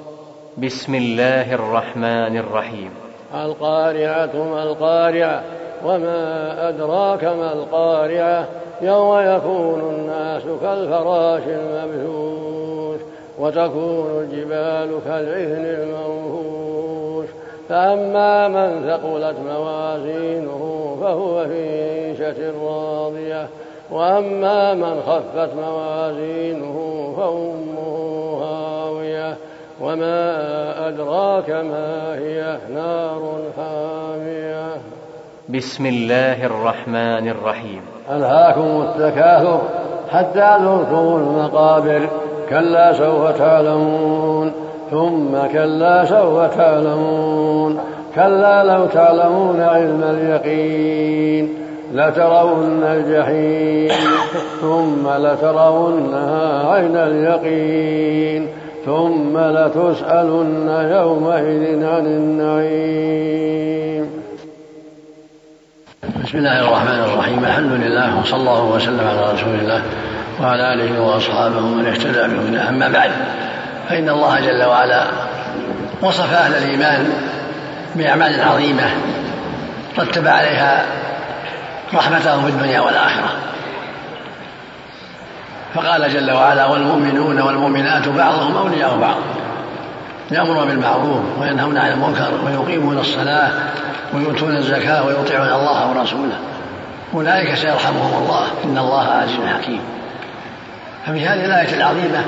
بسم 0.58 0.96
الله 0.96 1.54
الرحمن 1.54 2.38
الرحيم. 2.38 2.90
القارعة 3.36 4.36
ما 4.36 4.64
القارعة 4.64 5.44
وما 5.86 6.70
أدراك 6.70 7.24
ما 7.24 7.54
القارعة 7.54 8.48
يوم 8.82 9.20
يكون 9.20 9.80
الناس 9.80 10.44
كالفراش 10.62 11.42
المبثوث 11.48 13.02
وتكون 13.40 14.24
الجبال 14.24 15.00
كالعهن 15.06 15.66
المنفوش 15.66 17.30
فأما 17.70 18.48
من 18.48 18.88
ثقلت 18.88 19.38
موازينه 19.40 20.98
فهو 21.02 21.46
في 21.46 22.10
عيشة 22.10 22.52
راضية. 22.66 23.48
وأما 23.92 24.74
من 24.74 25.02
خفت 25.02 25.50
موازينه 25.56 27.14
فأمه 27.18 27.82
هاوية 28.44 28.81
وما 29.82 30.88
أدراك 30.88 31.50
ما 31.50 32.16
هي 32.16 32.58
نار 32.74 33.40
حامية. 33.58 34.68
بسم 35.50 35.86
الله 35.86 36.46
الرحمن 36.46 37.30
الرحيم. 37.30 37.82
ألهاكم 38.12 38.82
التكاثر 38.82 39.62
حتى 40.10 40.58
زرتم 40.64 41.16
المقابر 41.18 42.10
كلا 42.50 42.94
سوف 42.94 43.38
تعلمون. 43.38 44.52
ثم 44.92 45.48
كلا 45.54 46.06
سوف 46.06 46.58
تعلمون. 46.58 47.80
كلا 48.16 48.64
لو 48.64 48.86
تعلمون 48.86 49.62
علم 49.62 50.04
اليقين 50.04 51.54
لترون 51.94 52.84
الجحيم. 52.84 53.92
ثم 54.62 55.10
لترونها 55.10 56.70
عين 56.72 56.96
اليقين. 56.96 58.61
ثم 58.86 59.38
لتسألن 59.38 60.70
يومئذ 60.92 61.86
عن 61.86 62.06
النعيم. 62.06 63.42
بسم 66.24 66.38
الله 66.38 66.62
الرحمن 66.62 67.00
الرحيم. 67.00 67.46
الحمد 67.46 67.72
لله 67.72 68.20
وصلى 68.20 68.40
الله 68.40 68.64
وسلم 68.64 69.08
على 69.08 69.34
رسول 69.34 69.56
الله 69.62 69.82
وعلى 70.42 70.74
آله 70.74 71.02
وأصحابه 71.02 71.58
ومن 71.58 71.86
اهتدى 71.86 72.36
بهداه. 72.36 72.70
أما 72.70 72.90
بعد 72.90 73.12
فإن 73.90 74.10
الله 74.10 74.40
جل 74.40 74.64
وعلا 74.64 75.04
وصف 76.02 76.34
أهل 76.34 76.54
الإيمان 76.64 77.14
بأعمال 77.96 78.42
عظيمة 78.42 78.90
رتب 80.00 80.28
عليها 80.28 80.86
رحمته 81.94 82.42
في 82.42 82.50
الدنيا 82.50 82.80
والآخرة. 82.80 83.30
فقال 85.74 86.14
جل 86.14 86.32
وعلا 86.32 86.66
والمؤمنون 86.66 87.42
والمؤمنات 87.42 88.08
بعضهم 88.08 88.58
أولياء 88.58 88.98
بعض 88.98 89.18
يأمرون 90.32 90.68
بالمعروف 90.68 91.22
وينهون 91.40 91.78
عن 91.78 91.92
المنكر 91.92 92.32
ويقيمون 92.46 92.98
الصلاة 92.98 93.52
ويؤتون 94.14 94.58
الزكاة 94.58 95.06
ويطيعون 95.06 95.48
الله 95.48 95.90
ورسوله. 95.90 96.38
أولئك 97.14 97.56
سيرحمهم 97.56 98.24
الله. 98.24 98.48
إن 98.64 98.78
الله 98.78 99.08
عزيز 99.08 99.40
حكيم. 99.58 99.82
ففي 101.06 101.28
هذه 101.28 101.46
الآية 101.46 101.78
العظيمة 101.78 102.26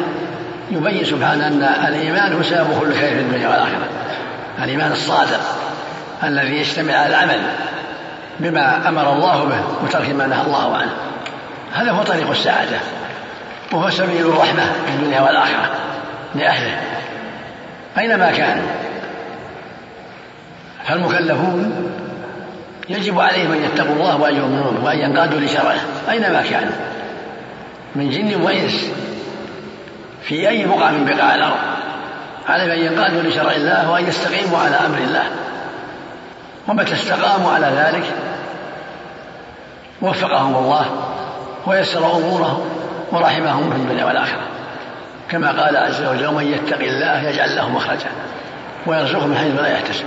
يبين 0.71 1.05
سبحانه 1.05 1.47
أن 1.47 1.63
الإيمان 1.87 2.33
هو 2.33 2.43
سبب 2.43 2.67
كل 2.79 2.93
خير 2.93 3.09
في 3.09 3.19
الدنيا 3.19 3.47
والآخرة. 3.47 3.87
الإيمان 4.63 4.91
الصادق 4.91 5.41
الذي 6.23 6.57
يجتمع 6.57 6.93
على 6.93 7.09
العمل 7.09 7.39
بما 8.39 8.89
أمر 8.89 9.13
الله 9.13 9.43
به 9.43 9.59
وترك 9.83 10.09
ما 10.09 10.27
نهى 10.27 10.41
الله 10.47 10.77
عنه. 10.77 10.91
هذا 11.73 11.91
هو 11.91 12.03
طريق 12.03 12.29
السعادة. 12.29 12.77
وهو 13.73 13.89
سبيل 13.89 14.27
الرحمة 14.27 14.63
في 14.63 14.93
الدنيا 14.93 15.21
والآخرة 15.21 15.71
لأهله. 16.35 16.81
أينما 17.97 18.31
كانوا 18.31 18.67
فالمكلفون 20.83 21.91
يجب 22.89 23.19
عليهم 23.19 23.51
أن 23.51 23.63
يتقوا 23.63 23.95
الله 23.95 24.21
وأن 24.21 24.35
يؤمنون 24.35 24.77
وأن 24.83 24.97
ينقادوا 24.97 25.39
لشرعه. 25.39 25.79
أينما 26.09 26.41
كانوا 26.41 26.73
من 27.95 28.09
جن 28.09 28.41
وإنس 28.41 28.91
في 30.23 30.49
أي 30.49 30.65
بقعة 30.65 30.91
من 30.91 31.05
بقاع 31.05 31.35
الأرض. 31.35 31.59
عليهم 32.49 32.71
أن 32.71 32.79
ينقادوا 32.79 33.21
لشرع 33.21 33.51
الله 33.51 33.91
وأن 33.91 34.07
يستقيموا 34.07 34.59
على 34.59 34.75
أمر 34.75 34.97
الله. 34.97 35.23
ومتى 36.67 36.93
استقاموا 36.93 37.51
على 37.51 37.65
ذلك؟ 37.65 38.03
وفقهم 40.01 40.55
الله 40.55 40.85
ويسر 41.67 42.11
أمورهم. 42.11 42.82
ورحمهم 43.13 43.69
في 43.69 43.75
الدنيا 43.75 44.05
والآخرة. 44.05 44.41
كما 45.29 45.47
قال 45.47 45.77
عز 45.77 46.03
وجل 46.03 46.27
ومن 46.27 46.43
يتق 46.43 46.79
الله 46.79 47.21
يجعل 47.29 47.55
له 47.55 47.69
مخرجا 47.69 48.09
ويرزقه 48.87 49.27
من 49.27 49.37
حيث 49.37 49.61
لا 49.61 49.67
يحتسب. 49.67 50.05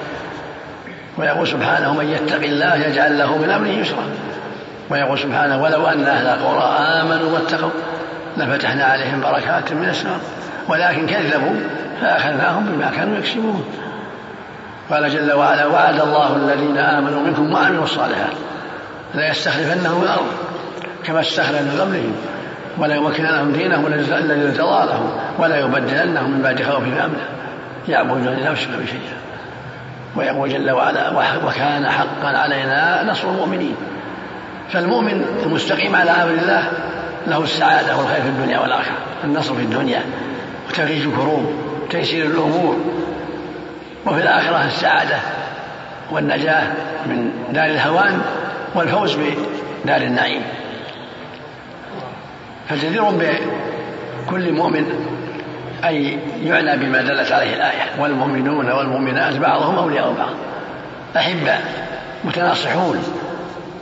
ويقول 1.19 1.49
سبحانه 1.49 1.95
من 1.95 2.09
يتق 2.09 2.43
الله 2.43 2.75
يجعل 2.75 3.19
له 3.19 3.39
من 3.39 3.51
أمره 3.51 3.69
يسرا. 3.69 4.05
ويقول 4.91 5.19
سبحانه 5.19 5.63
ولو 5.63 5.87
أن 5.87 6.05
أهل 6.05 6.27
القرى 6.27 6.77
آمنوا 6.79 7.33
واتقوا 7.33 7.71
لفتحنا 8.37 8.85
عليهم 8.85 9.21
بركات 9.21 9.73
من 9.73 9.89
السماء 9.89 10.21
ولكن 10.69 11.07
كذبوا 11.07 11.55
فأخذناهم 12.01 12.67
بما 12.67 12.91
كانوا 12.97 13.19
يكسبون. 13.19 13.65
قال 14.91 15.11
جل 15.11 15.33
وعلا 15.33 15.67
وعد 15.67 16.01
الله 16.01 16.37
الذين 16.37 16.79
آمنوا 16.79 17.23
منكم 17.23 17.53
وعملوا 17.53 17.85
الصالحات 17.85 18.33
ليستخلفنهم 19.15 20.03
الأرض 20.03 20.27
كما 21.05 21.21
استخلف 21.21 21.63
من 21.63 21.81
قبلهم 21.81 22.36
ولا 22.79 22.95
يمكن 22.95 23.25
لهم 23.25 23.53
دينهم 23.53 23.87
الذي 23.87 24.47
ارتضى 24.47 24.87
لهم 24.87 25.11
ولا 25.39 25.59
يبدلنهم 25.59 26.31
من 26.31 26.43
بعد 26.43 26.63
خوفهم 26.63 26.99
امنا 26.99 27.29
يعبدون 27.89 28.39
يشركون 28.39 28.77
بشيئا 28.83 29.17
ويقول 30.17 30.49
جل 30.49 30.71
وعلا 30.71 31.11
وكان 31.47 31.89
حقا 31.89 32.29
علينا 32.39 33.05
نصر 33.11 33.29
المؤمنين. 33.29 33.75
فالمؤمن 34.73 35.25
المستقيم 35.47 35.97
على 35.97 36.11
أمر 36.11 36.31
الله 36.31 36.71
له 37.27 37.43
السعادة 37.43 37.97
والخير 37.97 38.23
في 38.23 38.29
الدنيا 38.29 38.59
والآخرة. 38.59 38.97
النصر 39.25 39.55
في 39.55 39.63
الدنيا 39.63 40.03
وتفريج 40.69 41.07
الكروب 41.07 41.53
وتيسير 41.83 42.27
الأمور. 42.27 42.77
وفي 44.07 44.23
الآخرة 44.23 44.65
السعادة 44.67 45.17
والنجاة 46.11 46.67
من 47.07 47.31
دار 47.53 47.67
الهوان 47.67 48.21
والفوز 48.75 49.17
بدار 49.85 50.01
النعيم. 50.01 50.43
فجدير 52.69 53.05
بكل 53.05 54.53
مؤمن 54.53 55.07
أي 55.85 56.19
يعنى 56.43 56.77
بما 56.77 57.03
دلت 57.03 57.33
عليه 57.33 57.55
الآية 57.55 57.83
والمؤمنون 57.99 58.71
والمؤمنات 58.71 59.37
بعضهم 59.37 59.79
أولياء 59.79 60.15
بعض 60.19 60.35
أحبة 61.17 61.59
متناصحون 62.25 63.03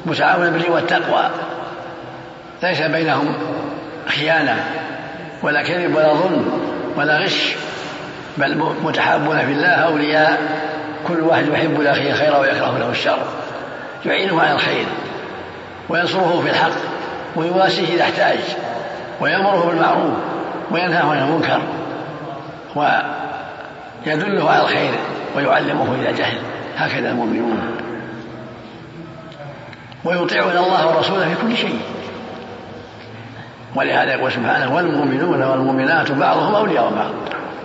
متعاون 0.07 0.51
بالبر 0.51 0.70
والتقوى 0.70 1.31
ليس 2.62 2.81
بينهم 2.81 3.35
خيانة 4.07 4.64
ولا 5.42 5.62
كذب 5.62 5.94
ولا 5.97 6.12
ظلم 6.12 6.61
ولا 6.97 7.18
غش 7.18 7.55
بل 8.38 8.59
متحابون 8.85 9.38
في 9.38 9.53
الله 9.53 9.68
أولياء 9.68 10.40
كل 11.09 11.20
واحد 11.20 11.49
يحب 11.49 11.81
لأخيه 11.81 12.12
خيرا 12.12 12.38
ويكره 12.38 12.79
له 12.79 12.90
الشر 12.90 13.18
يعينه 14.07 14.40
على 14.40 14.53
الخير 14.53 14.87
وينصره 15.88 16.40
في 16.44 16.51
الحق 16.51 16.73
ويواسيه 17.37 17.94
إذا 17.94 18.03
احتاج. 18.03 18.38
ويأمره 19.20 19.66
بالمعروف 19.66 20.12
وينهاه 20.70 21.11
عن 21.11 21.18
المنكر 21.18 21.61
ويدله 22.77 24.50
على 24.50 24.62
الخير 24.62 24.94
ويعلمه 25.37 25.94
إذا 26.00 26.11
جهل. 26.11 26.38
هكذا 26.77 27.11
المؤمنون. 27.11 27.61
ويطيعون 30.05 30.57
الله 30.57 30.88
ورسوله 30.88 31.35
في 31.35 31.42
كل 31.42 31.57
شيء. 31.57 31.81
ولهذا 33.74 34.14
يقول 34.14 34.33
سبحانه 34.33 34.74
والمؤمنون 34.74 35.42
والمؤمنات 35.42 36.12
بعضهم 36.12 36.55
أولياء 36.55 36.92
بعض. 36.96 37.11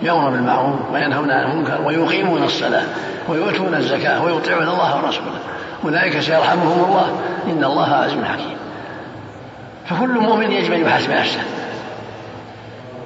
يأمر 0.02 0.30
بالمعروف 0.30 0.76
وينهون 0.94 1.32
عن 1.32 1.52
المنكر 1.52 1.82
ويقيمون 1.82 2.44
الصلاة 2.44 2.84
ويؤتون 3.28 3.76
الزكاة 3.76 4.24
ويطيعون 4.24 4.68
الله 4.68 4.96
ورسوله. 5.04 5.40
أولئك 5.86 6.20
سيرحمهم 6.20 6.86
الله. 6.86 7.20
إن 7.48 7.64
الله 7.64 7.94
عزيز 7.94 8.24
حكيم. 8.24 8.59
فكل 9.90 10.20
مؤمن 10.20 10.52
يجب 10.52 10.74
أن 10.74 10.82
يحاسب 10.82 11.12
نفسه 11.12 11.40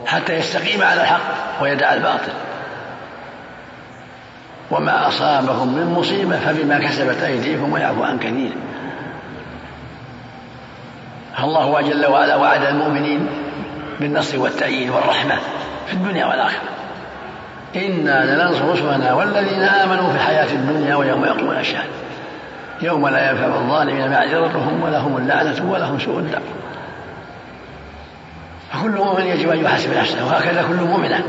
حتى 0.06 0.34
يستقيم 0.34 0.82
على 0.82 1.02
الحق 1.02 1.22
ويدع 1.62 1.94
الباطل. 1.94 2.32
وما 4.72 5.08
أصابهم 5.08 5.76
من 5.76 5.94
مصيبة 5.94 6.38
فبما 6.38 6.80
كسبت 6.80 7.24
أيديكم 7.24 7.74
ويعفو 7.74 8.04
عن 8.04 8.20
كثير. 8.20 8.52
الله 11.44 11.82
جل 11.82 12.06
وعلا 12.06 12.36
وعد 12.36 12.64
المؤمنين 12.64 13.28
بالنصر 14.00 14.40
والتأييد 14.40 14.90
والرحمة 14.90 15.36
في 15.88 15.94
الدنيا 15.94 16.26
والآخرة. 16.26 16.70
إنا 17.76 18.36
لننصر 18.36 18.72
رسلنا 18.72 19.14
والذين 19.14 19.64
آمنوا 19.64 20.10
في 20.10 20.16
الحياة 20.16 20.54
الدنيا 20.54 20.96
ويوم 20.96 21.26
يقوم 21.26 21.52
الأشهاد. 21.52 21.88
يوم 22.82 23.08
لا 23.08 23.30
ينفع 23.30 23.46
الظالمين 23.46 24.12
معذرتهم 24.12 24.84
ولهم 24.84 25.18
اللعنة 25.18 25.72
ولهم 25.72 26.00
سوء 26.00 26.20
الدار 26.20 26.42
فكل 28.74 28.92
مؤمن 28.92 29.28
يجب 29.28 29.50
أن 29.50 29.66
يحاسب 29.66 29.98
نفسه 29.98 30.26
وهكذا 30.26 30.66
كل 30.68 30.76
مؤمنة. 30.76 31.24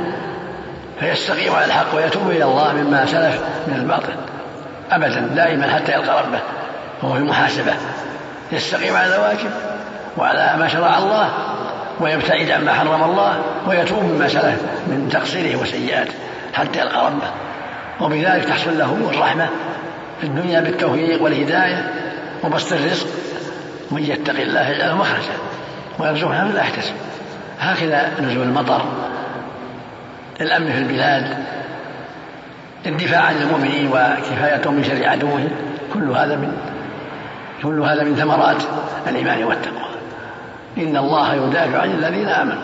فيستقيم 1.01 1.53
على 1.55 1.65
الحق 1.65 1.95
ويتوب 1.97 2.31
إلى 2.31 2.45
الله 2.45 2.73
مما 2.73 3.07
سلف 3.07 3.41
من 3.67 3.75
الباطل. 3.75 4.15
أبدا 4.91 5.21
دائما 5.21 5.67
حتى 5.75 5.93
يلقى 5.93 6.23
ربه 6.23 6.41
وهو 7.03 7.13
في 7.13 7.19
المحاسبة 7.19 7.73
يستقيم 8.53 8.97
على 8.97 9.15
الواجب 9.15 9.51
وعلى 10.17 10.55
ما 10.59 10.69
شرع 10.69 10.99
الله 10.99 11.31
ويبتعد 12.01 12.51
عما 12.51 12.73
حرم 12.73 13.05
الله 13.05 13.43
ويتوب 13.67 14.03
مما 14.03 14.29
سلف 14.29 14.63
من 14.87 15.09
تقصيره 15.13 15.63
وسيئاته 15.63 16.15
حتى 16.55 16.79
يلقى 16.79 17.07
ربه. 17.07 17.31
وبذلك 18.01 18.45
تحصل 18.45 18.79
له 18.79 19.11
الرحمة 19.15 19.49
في 20.21 20.27
الدنيا 20.27 20.61
بالتوفيق 20.61 21.23
والهداية 21.23 21.91
وبسط 22.45 22.73
الرزق 22.73 23.07
من 23.91 24.03
يتق 24.03 24.41
الله 24.41 24.69
يجعل 24.69 24.95
مخرجا 24.95 25.35
ويرزقه 25.99 26.45
من 26.45 26.53
لا 26.55 26.61
يحتسب 26.61 26.95
هكذا 27.73 28.21
نزول 28.21 28.43
المطر 28.43 28.83
الأمن 30.41 30.73
في 30.73 30.79
البلاد 30.79 31.45
الدفاع 32.87 33.21
عن 33.21 33.37
المؤمنين 33.37 33.89
وكفايتهم 33.89 34.75
من 34.75 34.85
شر 34.85 35.09
عدوهم 35.09 35.51
كل 35.95 36.11
هذا 36.11 36.37
من 36.37 36.53
كل 37.63 37.81
هذا 37.81 38.05
من 38.05 38.17
ثمرات 38.17 38.63
الإيمان 39.07 39.45
والتقوى. 39.45 39.95
إن 40.79 40.97
الله 40.97 41.35
يدافع 41.35 41.81
عن 41.81 41.91
الذين 41.91 42.29
آمنوا. 42.29 42.63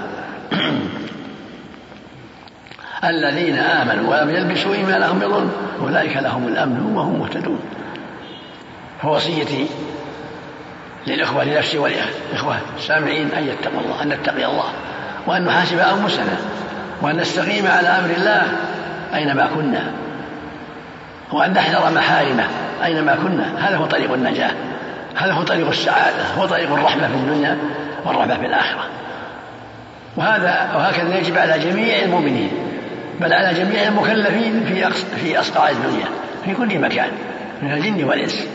الذين 3.04 3.58
آمنوا 3.58 4.10
ولم 4.10 4.30
يلبسوا 4.30 4.74
إيمانهم 4.74 5.18
بظلم 5.18 5.52
أولئك 5.82 6.16
لهم 6.16 6.48
الأمن 6.48 6.92
وهم 6.96 7.18
مهتدون. 7.18 7.60
فوصيتي 9.02 9.66
للإخوة 11.06 11.44
لنفسي 11.44 11.78
والإخوة 11.78 12.58
السامعين 12.76 13.30
أن 13.38 13.48
يتقوا 13.48 13.80
الله 13.80 14.02
أن 14.02 14.08
نتقي 14.08 14.46
الله 14.46 14.70
وأن 15.26 15.44
نحاسب 15.44 15.78
أنفسنا 15.78 16.36
وأن 17.02 17.16
نستقيم 17.16 17.66
على 17.66 17.88
أمر 17.88 18.10
الله 18.16 18.42
أينما 19.14 19.48
كنا 19.54 19.92
وأن 21.32 21.52
نحذر 21.52 21.90
محارمه 21.90 22.44
أينما 22.84 23.14
كنا. 23.14 23.68
هذا 23.68 23.76
هو 23.76 23.86
طريق 23.86 24.12
النجاة 24.12 24.50
هذا 25.16 25.32
هو 25.32 25.42
طريق 25.42 25.68
السعادة 25.68 26.24
هو 26.38 26.46
طريق 26.46 26.72
الرحمة 26.72 27.08
في 27.08 27.14
الدنيا 27.14 27.58
والرحمة 28.04 28.36
في 28.36 28.46
الآخرة. 28.46 28.84
وهذا 30.16 30.70
وهكذا 30.74 31.18
يجب 31.18 31.38
على 31.38 31.58
جميع 31.58 32.02
المؤمنين 32.02 32.50
بل 33.20 33.32
على 33.32 33.54
جميع 33.54 33.82
المكلفين 33.82 34.64
في 34.64 34.90
في 35.16 35.40
أصقاع 35.40 35.70
الدنيا 35.70 36.06
في 36.44 36.54
كل 36.54 36.78
مكان 36.78 37.08
من 37.62 37.72
الجن 37.72 38.04
والإنس 38.04 38.46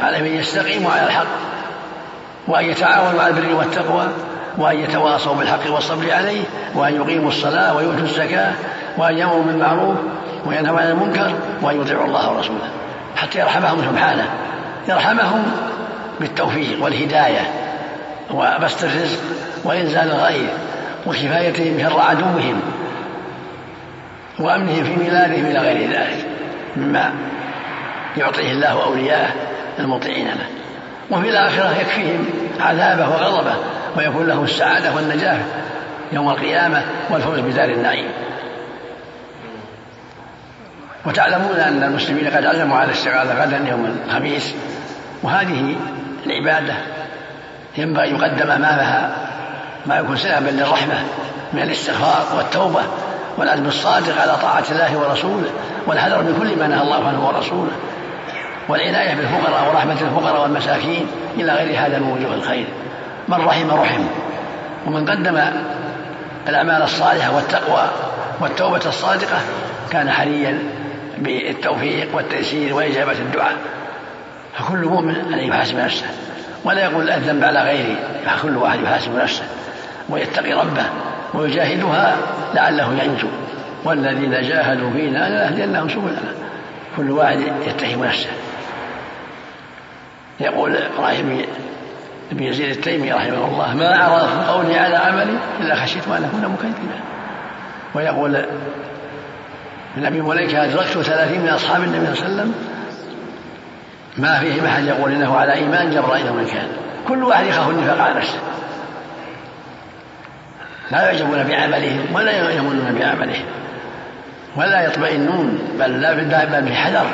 على 0.00 0.20
من 0.20 0.36
يستقيموا 0.36 0.90
على 0.90 1.06
الحق 1.06 1.26
وأن 2.48 2.64
يتعاونوا 2.64 3.22
على 3.22 3.34
البر 3.34 3.54
والتقوى 3.54 4.08
وأن 4.58 4.78
يتواصوا 4.78 5.34
بالحق 5.34 5.70
والصبر 5.70 6.12
عليه 6.12 6.42
وأن 6.74 6.94
يقيموا 6.94 7.28
الصلاة 7.28 7.76
ويؤتوا 7.76 8.04
الزكاة 8.04 8.52
وأن 8.98 9.18
يأمروا 9.18 9.42
بالمعروف 9.42 9.96
وينهوا 10.46 10.80
عن 10.80 10.90
المنكر 10.90 11.32
وأن 11.62 11.80
يطيعوا 11.80 12.04
الله 12.04 12.30
ورسوله 12.32 12.70
حتى 13.16 13.38
يرحمهم 13.38 13.78
سبحانه. 13.90 14.30
يرحمهم 14.88 15.42
بالتوفيق 16.20 16.84
والهداية 16.84 17.50
وبسط 18.34 18.84
الرزق 18.84 19.20
وإنزال 19.64 20.10
الغير 20.10 20.48
وكفايتهم 21.06 21.80
شر 21.80 22.00
عدوهم 22.00 22.60
وأمنهم 24.38 24.84
في 24.84 24.96
ميلادهم 24.96 25.46
إلى 25.46 25.58
غير 25.58 25.90
ذلك 25.90 26.26
مما 26.76 27.12
يعطيه 28.16 28.52
الله 28.52 28.84
أولياءه 28.84 29.30
المطيعين 29.78 30.26
له. 30.26 30.59
وفي 31.10 31.28
الآخرة 31.28 31.80
يكفيهم 31.80 32.26
عذابه 32.60 33.08
وغضبه 33.08 33.54
ويكون 33.96 34.26
لهم 34.26 34.44
السعادة 34.44 34.94
والنجاة 34.94 35.38
يوم 36.12 36.28
القيامة 36.28 36.82
والفوز 37.10 37.38
بدار 37.38 37.68
النعيم. 37.68 38.08
وتعلمون 41.06 41.56
أن 41.56 41.82
المسلمين 41.82 42.28
قد 42.28 42.44
عزموا 42.44 42.76
على 42.76 42.86
الاستغاثة 42.86 43.42
غدا 43.42 43.68
يوم 43.70 43.98
الخميس 44.06 44.54
وهذه 45.22 45.76
العبادة 46.26 46.74
ينبغي 47.78 48.10
يقدم 48.10 48.50
أمامها 48.50 49.16
ما 49.86 49.96
يكون 49.96 50.16
سببا 50.16 50.50
للرحمة 50.50 50.94
من 51.52 51.62
الاستغفار 51.62 52.36
والتوبة 52.36 52.80
والعزم 53.38 53.66
الصادق 53.66 54.20
على 54.20 54.36
طاعة 54.42 54.64
الله 54.70 54.96
ورسوله 54.98 55.50
والحذر 55.86 56.22
من 56.22 56.36
كل 56.40 56.58
ما 56.58 56.68
نهى 56.68 56.82
الله 56.82 57.08
عنه 57.08 57.26
ورسوله. 57.26 57.70
والعناية 58.70 59.14
بالفقراء 59.14 59.68
ورحمة 59.68 59.92
الفقراء 59.92 60.42
والمساكين 60.42 61.06
إلى 61.36 61.52
غير 61.52 61.86
هذا 61.86 61.98
من 61.98 62.12
وجوه 62.12 62.34
الخير. 62.34 62.66
من 63.28 63.36
رحم 63.36 63.70
رحم 63.70 64.02
ومن 64.86 65.10
قدم 65.10 65.40
الأعمال 66.48 66.82
الصالحة 66.82 67.36
والتقوى 67.36 67.90
والتوبة 68.40 68.80
الصادقة 68.86 69.38
كان 69.90 70.10
حريا 70.10 70.58
بالتوفيق 71.18 72.16
والتيسير 72.16 72.74
وإجابة 72.74 73.12
الدعاء. 73.12 73.56
فكل 74.58 74.84
مؤمن 74.84 75.14
أن 75.34 75.38
يحاسب 75.38 75.78
نفسه 75.78 76.06
ولا 76.64 76.84
يقول 76.84 77.10
الذنب 77.10 77.44
على 77.44 77.62
غيري 77.62 77.96
كل 78.42 78.56
واحد 78.56 78.82
يحاسب 78.82 79.16
نفسه 79.16 79.44
ويتقي 80.08 80.52
ربه 80.52 80.84
ويجاهدها 81.34 82.16
لعله 82.54 83.02
ينجو. 83.04 83.28
والذين 83.84 84.30
جاهدوا 84.30 84.90
فينا 84.90 85.28
لنهدينهم 85.28 85.88
سبلنا. 85.88 86.34
كل 86.96 87.10
واحد 87.10 87.38
يتهم 87.66 88.04
نفسه. 88.04 88.30
يقول 90.40 90.76
إبراهيم 90.76 91.46
بن 92.32 92.42
يزيد 92.42 92.70
التيمي 92.70 93.12
رحمه 93.12 93.48
الله 93.48 93.74
ما 93.74 94.06
أرى 94.06 94.46
قولي 94.48 94.78
على 94.78 94.96
عملي 94.96 95.38
إلا 95.60 95.74
خشيت 95.74 96.08
أن 96.08 96.24
أكون 96.24 96.40
مكذبا. 96.40 97.00
ويقول 97.94 98.46
من 99.96 100.06
أبي 100.06 100.20
مليكة 100.20 100.64
أدركت 100.64 100.98
ثلاثين 100.98 101.40
من 101.40 101.48
أصحاب 101.48 101.82
النبي 101.82 102.16
صلى 102.16 102.26
الله 102.26 102.40
عليه 102.40 102.42
وسلم 102.42 102.54
ما 104.16 104.38
فيهم 104.38 104.64
أحد 104.64 104.84
يقول 104.84 105.12
إنه 105.12 105.36
على 105.36 105.52
إيمان 105.52 105.90
جبرائيل 105.90 106.32
من 106.32 106.46
كان. 106.46 106.68
كل 107.08 107.24
واحد 107.24 107.46
يخاف 107.46 107.70
النفاق 107.70 108.00
على 108.00 108.14
نفسه. 108.14 108.38
لا 110.90 111.02
يعجبون 111.02 111.42
بعملهم 111.42 112.14
ولا 112.14 112.50
يمنون 112.50 112.98
بعملهم 112.98 113.44
ولا 114.56 114.86
يطمئنون 114.86 115.58
بل 115.78 116.00
لا 116.00 116.12
بل 116.44 116.62
بحذر 116.62 117.06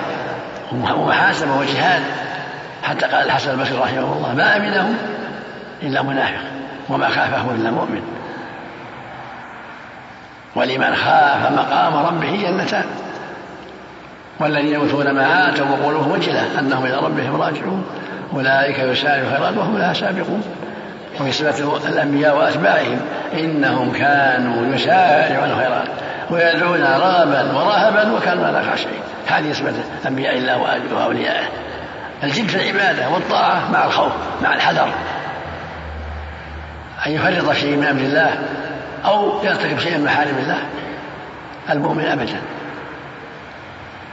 ومحاسبة 0.72 1.57
وجهاد. 1.59 2.03
حتى 2.87 3.07
قال 3.07 3.26
الحسن 3.26 3.51
البصري 3.51 3.78
رحمه 3.78 4.12
الله 4.16 4.34
ما 4.34 4.57
أمنه 4.57 4.95
إلا 5.82 6.03
منافق 6.03 6.41
وما 6.89 7.09
خافه 7.09 7.51
إلا 7.55 7.70
مؤمن. 7.70 8.03
ولمن 10.57 10.95
خاف 10.95 11.53
مقام 11.53 11.97
ربه 12.07 12.43
جنتان. 12.43 12.84
والذين 14.41 14.74
يؤتون 14.74 15.11
ما 15.11 15.49
آتوا 15.49 15.66
وقلوبهم 15.66 16.11
وجلة 16.11 16.59
أنهم 16.59 16.87
إلى 16.87 16.97
ربهم 16.97 17.43
راجعون. 17.43 17.84
أولئك 18.34 18.78
يسارعون 18.78 19.32
الخيرات 19.32 19.57
وهم 19.57 19.78
لها 19.78 19.93
سابقون. 19.93 20.43
وفي 21.20 21.32
صفة 21.32 21.89
الأنبياء 21.89 22.37
وأتباعهم 22.37 23.01
إنهم 23.32 23.93
كانوا 23.93 24.74
يسارعون 24.74 25.51
الخيرات 25.51 25.89
ويدعون 26.30 26.82
رغبا 26.82 27.53
ورهبا 27.53 28.12
وكانوا 28.12 28.51
لا 28.51 28.62
خاشعين 28.62 29.01
هذه 29.26 29.53
صفة 29.53 29.74
أنبياء 30.09 30.39
الله 30.39 30.59
وأوليائه. 30.95 31.66
الجد 32.25 32.49
في 32.49 32.57
العبادة 32.57 33.09
والطاعة 33.09 33.73
مع 33.73 33.85
الخوف 33.85 34.12
مع 34.43 34.55
الحذر. 34.55 34.89
أن 37.07 37.12
يفرط 37.12 37.53
شيء 37.53 37.77
من 37.77 37.85
أمر 37.85 38.01
الله 38.01 38.39
أو 39.05 39.45
يرتكب 39.45 39.79
شيئا 39.79 39.99
من 39.99 40.05
محارم 40.05 40.39
الله 40.39 40.59
المؤمن 41.71 42.05
أبدا. 42.05 42.41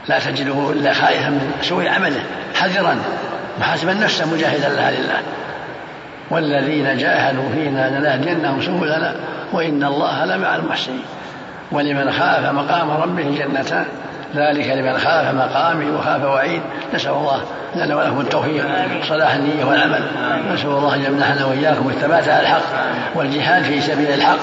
لا 0.08 0.18
تجده 0.18 0.70
إلا 0.70 0.92
خائفا 0.92 1.28
من 1.28 1.52
سوء 1.62 1.88
عمله 1.88 2.22
حذرا 2.54 2.96
محاسبا 3.60 3.94
نفسه 3.94 4.34
مجاهدا 4.34 4.68
لها 4.68 4.90
لله. 4.90 5.22
والذين 6.30 6.96
جاهدوا 6.96 7.48
فينا 7.54 7.98
لنهدينهم 7.98 8.62
سبلنا 8.62 9.16
وإن 9.52 9.84
الله 9.84 10.24
لمع 10.24 10.56
المحسنين. 10.56 11.04
ولمن 11.72 12.12
خاف 12.12 12.52
مقام 12.52 12.90
ربه 12.90 13.22
جنتان. 13.22 13.86
ذلك 14.34 14.68
لمن 14.68 14.98
خاف 14.98 15.34
مقامي 15.34 15.90
وخاف 15.90 16.24
وعيد. 16.24 16.62
نسأل 16.94 17.12
الله 17.12 17.40
لنا 17.76 17.96
ولكم 17.96 18.20
التوفيق 18.20 18.64
صلاح 19.02 19.34
النية 19.34 19.64
والعمل. 19.64 20.02
نسأل 20.52 20.68
الله 20.68 20.94
أن 20.94 21.04
يمنحنا 21.04 21.46
وإياكم 21.46 21.88
الثبات 21.88 22.28
على 22.28 22.40
الحق 22.40 22.62
والجهاد 23.14 23.62
في 23.62 23.80
سبيل 23.80 24.08
الحق. 24.08 24.38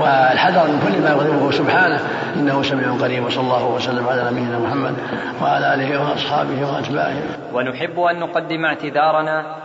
والحذر 0.00 0.66
من 0.66 0.80
كل 0.86 1.02
ما 1.02 1.10
يغضبه 1.10 1.50
سبحانه. 1.50 2.00
إنه 2.36 2.62
سميع 2.62 2.92
قريب 2.92 3.24
وصلى 3.24 3.40
الله 3.40 3.66
وسلم 3.66 4.08
على 4.08 4.30
نبينا 4.30 4.58
محمد 4.58 4.94
وعلى 5.42 5.74
آله 5.74 6.10
وأصحابه 6.10 6.72
وأتباعه. 6.72 7.22
ونحب 7.52 8.00
أن 8.00 8.20
نقدم 8.20 8.64
اعتذارنا 8.64 9.56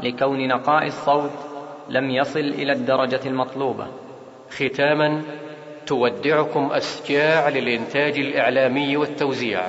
لكون 0.00 0.48
نقاء 0.48 0.86
الصوت 0.86 1.30
لم 1.90 2.10
يصل 2.10 2.40
إلى 2.40 2.72
الدرجة 2.72 3.20
المطلوبة. 3.26 3.86
ختاما 4.50 5.22
تودعكم 5.86 6.72
أسجاع 6.72 7.48
للإنتاج 7.48 8.18
الإعلامي 8.18 8.96
والتوزيع. 8.96 9.68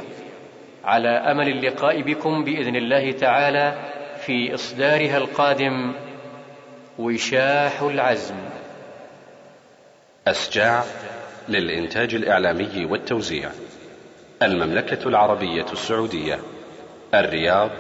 على 0.84 1.09
أمل 1.09 1.47
اللقاء 1.47 2.01
بكم 2.01 2.43
بإذن 2.43 2.76
الله 2.76 3.11
تعالى 3.11 3.76
في 4.26 4.53
إصدارها 4.53 5.18
القادم 5.18 5.93
وشاح 6.99 7.82
العزم. 7.82 8.36
أسجاع 10.28 10.84
للإنتاج 11.49 12.15
الإعلامي 12.15 12.86
والتوزيع. 12.86 13.49
المملكة 14.41 15.07
العربية 15.07 15.65
السعودية 15.74 16.39
الرياض 17.13 17.72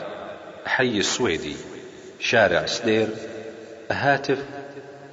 حي 0.65 0.97
السويدي 0.97 1.55
شارع 2.19 2.65
سدير 2.65 3.07
هاتف 3.91 4.45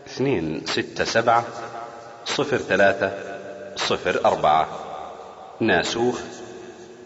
اثنين 0.06 0.62
ستة 0.66 1.04
سبعة 1.04 1.46
صفر 2.24 2.56
ثلاثة 2.56 3.12
صفر 3.76 4.20
أربعة. 4.24 4.66
ناسوخ 5.60 6.20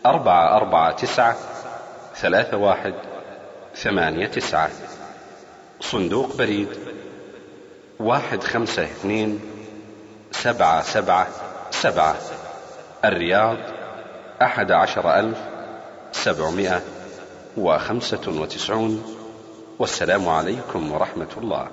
أربعة 0.06 0.56
أربعة 0.56 0.92
تسعة 0.92 1.36
ثلاثة 2.16 2.56
واحد 2.56 2.94
ثمانية 3.76 4.26
تسعة. 4.26 4.70
صندوق 5.80 6.36
بريد 6.36 6.68
واحد 8.00 8.42
خمسة 8.42 8.84
اثنين 8.84 9.40
سبعة 10.32 10.82
سبعة 10.82 11.28
سبعة. 11.70 12.16
الرياض 13.04 13.56
أحد 14.42 14.72
عشر 14.72 15.18
ألف 15.18 15.38
سبعمائة 16.12 16.82
وخمسة 17.56 18.20
وتسعون. 18.26 19.14
والسلام 19.78 20.28
عليكم 20.28 20.92
ورحمة 20.92 21.28
الله. 21.36 21.68